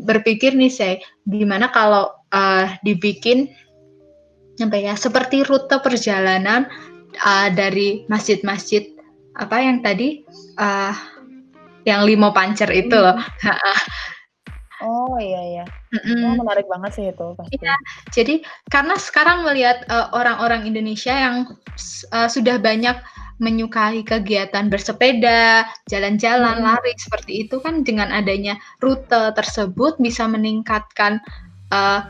berpikir 0.03 0.55
nih 0.55 0.71
saya 0.71 0.95
gimana 1.27 1.71
kalau 1.71 2.13
uh, 2.35 2.67
dibikin 2.83 3.51
apa 4.57 4.77
ya 4.77 4.95
seperti 4.97 5.45
rute 5.45 5.77
perjalanan 5.85 6.67
uh, 7.23 7.49
dari 7.53 8.09
masjid-masjid 8.09 8.89
apa 9.37 9.57
yang 9.61 9.85
tadi 9.85 10.25
uh, 10.57 10.95
yang 11.87 12.03
limo 12.03 12.33
pancer 12.35 12.69
itu 12.73 12.97
loh. 12.97 13.17
Oh 14.85 15.17
iya 15.17 15.41
iya. 15.41 15.65
Mm-mm. 15.89 16.37
Oh, 16.37 16.45
menarik 16.45 16.69
banget 16.69 17.01
sih 17.01 17.05
itu 17.09 17.27
pasti. 17.33 17.57
Iya. 17.57 17.77
Jadi 18.13 18.35
karena 18.69 19.01
sekarang 19.01 19.49
melihat 19.49 19.89
uh, 19.89 20.13
orang-orang 20.13 20.69
Indonesia 20.69 21.17
yang 21.17 21.49
uh, 22.13 22.29
sudah 22.29 22.61
banyak 22.61 22.93
menyukai 23.37 24.01
kegiatan 24.01 24.73
bersepeda, 24.73 25.69
jalan-jalan, 25.93 26.61
hmm. 26.61 26.65
lari 26.65 26.93
seperti 26.97 27.47
itu 27.49 27.61
kan 27.61 27.85
dengan 27.85 28.09
adanya 28.09 28.57
rute 28.81 29.33
tersebut 29.37 30.01
bisa 30.01 30.25
meningkatkan 30.25 31.21
uh, 31.73 32.09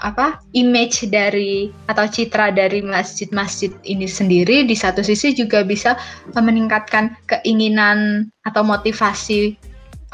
apa 0.00 0.40
image 0.56 1.04
dari 1.12 1.68
atau 1.84 2.08
citra 2.08 2.48
dari 2.48 2.80
masjid-masjid 2.80 3.68
ini 3.84 4.08
sendiri 4.08 4.64
di 4.64 4.72
satu 4.72 5.04
sisi 5.04 5.36
juga 5.36 5.60
bisa 5.60 6.00
meningkatkan 6.32 7.12
keinginan 7.28 8.32
atau 8.48 8.64
motivasi 8.64 9.52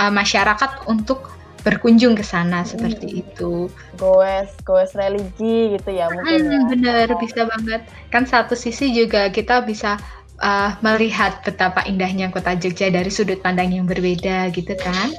uh, 0.03 0.11
masyarakat 0.11 0.91
untuk 0.91 1.31
berkunjung 1.67 2.15
ke 2.15 2.25
sana 2.25 2.63
hmm. 2.63 2.71
seperti 2.71 3.09
itu. 3.23 3.69
Goes, 3.99 4.51
goes 4.63 4.95
religi 4.95 5.75
gitu 5.75 5.91
ya 5.91 6.09
mungkin. 6.11 6.41
Hmm, 6.49 6.53
ya. 6.55 6.61
Bener, 6.71 7.07
bisa 7.19 7.45
banget. 7.45 7.83
Kan 8.15 8.25
satu 8.25 8.55
sisi 8.55 8.95
juga 8.95 9.29
kita 9.29 9.67
bisa 9.67 9.99
uh, 10.43 10.75
melihat 10.83 11.43
betapa 11.43 11.85
indahnya 11.87 12.31
kota 12.31 12.55
Jogja 12.59 12.91
dari 12.91 13.11
sudut 13.11 13.39
pandang 13.43 13.75
yang 13.75 13.87
berbeda 13.87 14.51
gitu 14.55 14.75
kan. 14.79 15.15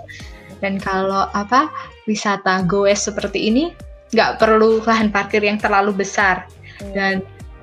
Dan 0.60 0.75
kalau 0.79 1.32
apa 1.32 1.71
wisata 2.03 2.67
goes 2.67 3.08
seperti 3.08 3.47
ini 3.47 3.71
nggak 4.10 4.41
perlu 4.41 4.82
lahan 4.84 5.13
parkir 5.13 5.45
yang 5.45 5.62
terlalu 5.62 6.01
besar 6.01 6.49
hmm. 6.82 6.91
dan 6.97 7.13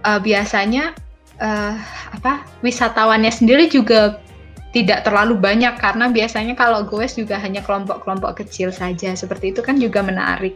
uh, 0.07 0.23
biasanya 0.23 0.95
uh, 1.43 1.75
apa 2.15 2.47
wisatawannya 2.63 3.35
sendiri 3.35 3.67
juga 3.67 4.23
tidak 4.71 5.09
terlalu 5.09 5.41
banyak 5.41 5.75
karena 5.81 6.13
biasanya 6.13 6.55
kalau 6.55 6.85
goes 6.85 7.17
juga 7.17 7.41
hanya 7.41 7.65
kelompok-kelompok 7.65 8.45
kecil 8.45 8.71
saja 8.71 9.17
seperti 9.17 9.57
itu 9.57 9.61
kan 9.65 9.81
juga 9.81 10.05
menarik 10.05 10.55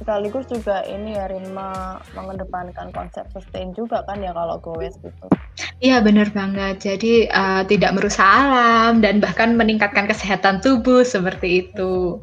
sekaligus 0.00 0.44
juga 0.50 0.82
ini 0.86 1.14
ya 1.14 1.30
Rinma 1.30 2.00
mengedepankan 2.18 2.90
konsep 2.90 3.26
sustain 3.30 3.70
juga 3.72 4.02
kan 4.08 4.20
ya 4.20 4.34
kalau 4.34 4.58
goes 4.58 4.94
gitu. 5.00 5.26
Iya 5.78 6.02
benar 6.02 6.30
banget. 6.34 6.82
Jadi 6.82 7.30
uh, 7.30 7.62
tidak 7.66 7.94
merusak 7.94 8.26
alam 8.26 8.98
dan 8.98 9.22
bahkan 9.22 9.54
meningkatkan 9.54 10.10
kesehatan 10.10 10.58
tubuh 10.64 11.06
seperti 11.06 11.68
itu 11.68 12.18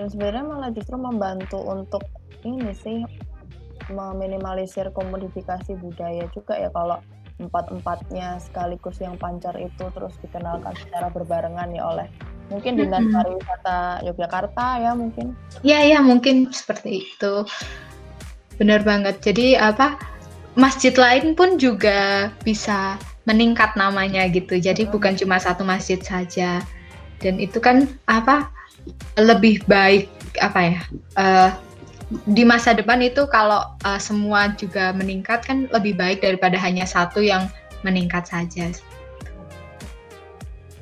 dan 0.00 0.08
sebenarnya 0.08 0.44
malah 0.48 0.70
justru 0.72 0.96
membantu 0.96 1.60
untuk 1.60 2.00
ini 2.48 2.72
sih 2.72 3.04
meminimalisir 3.92 4.88
komodifikasi 4.96 5.76
budaya 5.76 6.24
juga 6.32 6.56
ya 6.56 6.72
kalau 6.72 6.96
empat-empatnya 7.36 8.40
sekaligus 8.40 8.96
yang 9.04 9.20
pancar 9.20 9.52
itu 9.60 9.92
terus 9.92 10.16
dikenalkan 10.24 10.72
secara 10.80 11.12
berbarengan 11.12 11.68
ya 11.76 11.84
oleh 11.84 12.08
mungkin 12.50 12.76
dinas 12.76 13.00
hmm. 13.00 13.14
pariwisata 13.14 13.78
Yogyakarta 14.04 14.66
ya 14.82 14.92
mungkin 14.92 15.32
ya 15.62 15.80
ya 15.86 15.98
mungkin 16.02 16.50
seperti 16.50 17.06
itu 17.06 17.46
benar 18.58 18.82
banget 18.84 19.22
jadi 19.22 19.72
apa 19.72 19.96
masjid 20.58 20.92
lain 20.92 21.38
pun 21.38 21.56
juga 21.56 22.28
bisa 22.42 22.98
meningkat 23.24 23.78
namanya 23.78 24.26
gitu 24.28 24.58
jadi 24.58 24.84
hmm. 24.84 24.92
bukan 24.92 25.14
cuma 25.14 25.38
satu 25.38 25.62
masjid 25.62 26.02
saja 26.02 26.60
dan 27.22 27.38
itu 27.38 27.62
kan 27.62 27.86
apa 28.10 28.50
lebih 29.14 29.62
baik 29.70 30.10
apa 30.42 30.60
ya 30.60 30.80
uh, 31.16 31.50
di 32.26 32.42
masa 32.42 32.74
depan 32.74 32.98
itu 33.06 33.22
kalau 33.30 33.62
uh, 33.86 34.00
semua 34.02 34.50
juga 34.58 34.90
meningkat 34.90 35.46
kan 35.46 35.70
lebih 35.70 35.94
baik 35.94 36.26
daripada 36.26 36.58
hanya 36.58 36.82
satu 36.82 37.22
yang 37.22 37.46
meningkat 37.86 38.26
saja. 38.26 38.74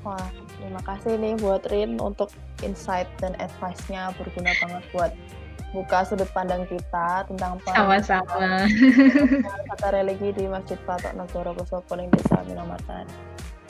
Wah, 0.07 0.31
terima 0.59 0.83
kasih 0.87 1.19
nih 1.19 1.35
buat 1.43 1.67
Rin 1.69 1.99
untuk 1.99 2.31
insight 2.63 3.11
dan 3.19 3.35
advice-nya. 3.43 4.15
Berguna 4.15 4.55
banget 4.63 4.83
buat 4.95 5.13
buka 5.75 6.07
sudut 6.07 6.31
pandang 6.33 6.65
kita 6.65 7.29
tentang 7.29 7.61
sama-sama. 7.67 8.65
kata 9.75 9.89
religi 9.93 10.33
di 10.33 10.49
Masjid 10.49 10.81
Patok 10.89 11.13
Negoro 11.13 11.53
Kusopoling 11.59 12.09
Desa 12.15 12.41
Minamatan 12.49 13.05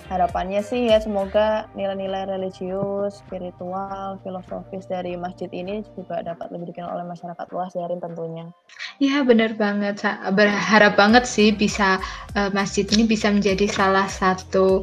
harapannya 0.09 0.65
sih 0.65 0.89
ya 0.89 0.99
semoga 0.99 1.69
nilai-nilai 1.77 2.25
religius, 2.33 3.21
spiritual, 3.21 4.17
filosofis 4.25 4.89
dari 4.89 5.15
masjid 5.21 5.53
ini 5.53 5.85
juga 5.93 6.25
dapat 6.25 6.49
lebih 6.49 6.73
dikenal 6.73 6.97
oleh 6.97 7.07
masyarakat 7.13 7.47
luas 7.53 7.77
ya 7.77 7.85
Rin 7.87 8.01
tentunya. 8.01 8.49
Iya 8.99 9.23
benar 9.23 9.55
banget, 9.55 10.03
berharap 10.33 10.97
banget 10.97 11.29
sih 11.29 11.53
bisa 11.53 12.01
uh, 12.35 12.51
masjid 12.51 12.89
ini 12.89 13.05
bisa 13.05 13.29
menjadi 13.29 13.69
salah 13.69 14.09
satu 14.09 14.83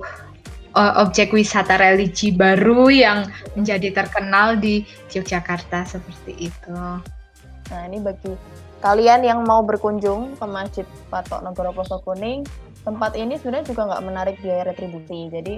objek 0.76 1.32
wisata 1.32 1.80
religi 1.80 2.36
baru 2.36 2.92
yang 2.92 3.32
menjadi 3.56 4.04
terkenal 4.04 4.60
di 4.60 4.84
Yogyakarta 5.16 5.88
seperti 5.88 6.52
itu. 6.52 6.76
Nah, 7.72 7.82
ini 7.88 7.98
bagi 8.04 8.36
kalian 8.84 9.26
yang 9.26 9.42
mau 9.48 9.66
berkunjung 9.66 10.38
ke 10.38 10.46
Masjid 10.46 10.86
Patok 11.10 11.42
Negoro 11.42 11.74
Poso 11.74 11.98
Kuning, 12.04 12.46
tempat 12.86 13.18
ini 13.18 13.40
sebenarnya 13.42 13.66
juga 13.74 13.82
nggak 13.90 14.04
menarik 14.06 14.36
biaya 14.44 14.70
retribusi. 14.70 15.32
Jadi 15.34 15.58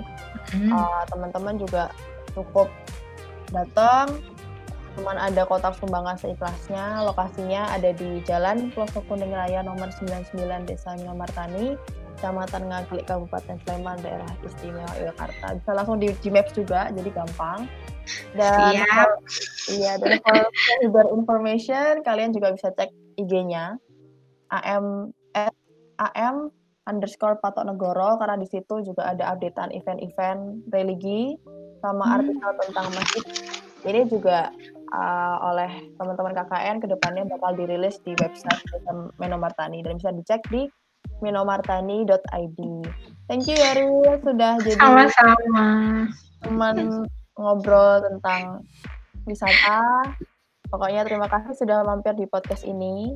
hmm. 0.56 0.72
uh, 0.72 1.04
teman-teman 1.12 1.60
juga 1.60 1.92
cukup 2.32 2.72
datang, 3.52 4.08
cuman 4.96 5.20
ada 5.20 5.44
kotak 5.44 5.76
sumbangan 5.76 6.16
seikhlasnya. 6.16 7.04
Lokasinya 7.04 7.76
ada 7.76 7.92
di 7.92 8.24
Jalan 8.24 8.72
Poso 8.72 9.04
Kuning 9.04 9.36
Raya 9.36 9.60
nomor 9.60 9.92
99 9.92 10.70
Desa 10.70 10.96
Minamartani, 10.96 11.76
Kecamatan 12.18 12.66
Ngaglik, 12.66 13.06
Kabupaten 13.06 13.62
Sleman, 13.62 14.02
Daerah 14.02 14.32
Istimewa 14.42 14.90
Yogyakarta. 14.98 15.54
Bisa 15.62 15.72
langsung 15.78 16.02
di 16.02 16.10
Gmaps 16.18 16.58
juga, 16.58 16.90
jadi 16.90 17.10
gampang. 17.14 17.70
Dan 18.34 18.82
Siap. 18.82 19.10
iya 19.68 20.00
dan 20.00 20.18
for 20.24 20.48
further 20.80 21.08
information 21.12 22.00
kalian 22.08 22.32
juga 22.32 22.56
bisa 22.56 22.72
cek 22.72 22.88
IG-nya 23.20 23.76
am 24.48 25.12
am 26.00 26.38
underscore 26.88 27.36
patok 27.44 27.68
negoro 27.68 28.16
karena 28.16 28.40
di 28.40 28.48
situ 28.48 28.80
juga 28.80 29.12
ada 29.12 29.36
updatean 29.36 29.76
event-event 29.76 30.72
religi 30.72 31.36
sama 31.84 32.08
hmm. 32.08 32.16
artikel 32.16 32.52
tentang 32.64 32.88
masjid. 32.96 33.26
Ini 33.84 34.02
juga 34.10 34.50
uh, 34.96 35.36
oleh 35.52 35.70
teman-teman 36.00 36.34
KKN 36.34 36.76
ke 36.80 36.88
depannya 36.90 37.24
bakal 37.28 37.60
dirilis 37.60 38.00
di 38.02 38.16
website 38.18 38.64
Menomartani 39.20 39.84
dan 39.84 40.00
bisa 40.00 40.16
dicek 40.16 40.42
di 40.48 40.66
menomartani.id. 41.20 42.60
Thank 43.28 43.44
you 43.50 43.58
Yari 43.60 43.86
sudah 44.24 44.62
jadi 44.64 44.80
sama-sama 44.80 45.66
teman 46.44 47.08
ngobrol 47.36 48.00
tentang 48.04 48.64
wisata. 49.28 50.14
Pokoknya 50.68 51.08
terima 51.08 51.28
kasih 51.32 51.56
sudah 51.56 51.84
mampir 51.84 52.16
di 52.16 52.28
podcast 52.28 52.64
ini. 52.68 53.16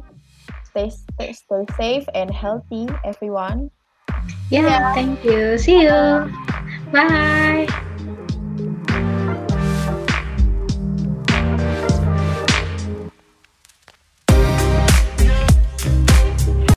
Stay 0.71 0.87
stay, 0.87 1.35
stay 1.35 1.63
safe 1.75 2.07
and 2.15 2.31
healthy 2.31 2.87
everyone. 3.03 3.71
Yeah, 4.51 4.67
yeah, 4.67 4.93
thank 4.95 5.23
you. 5.23 5.57
See 5.59 5.83
you. 5.83 6.27
Bye. 6.91 7.67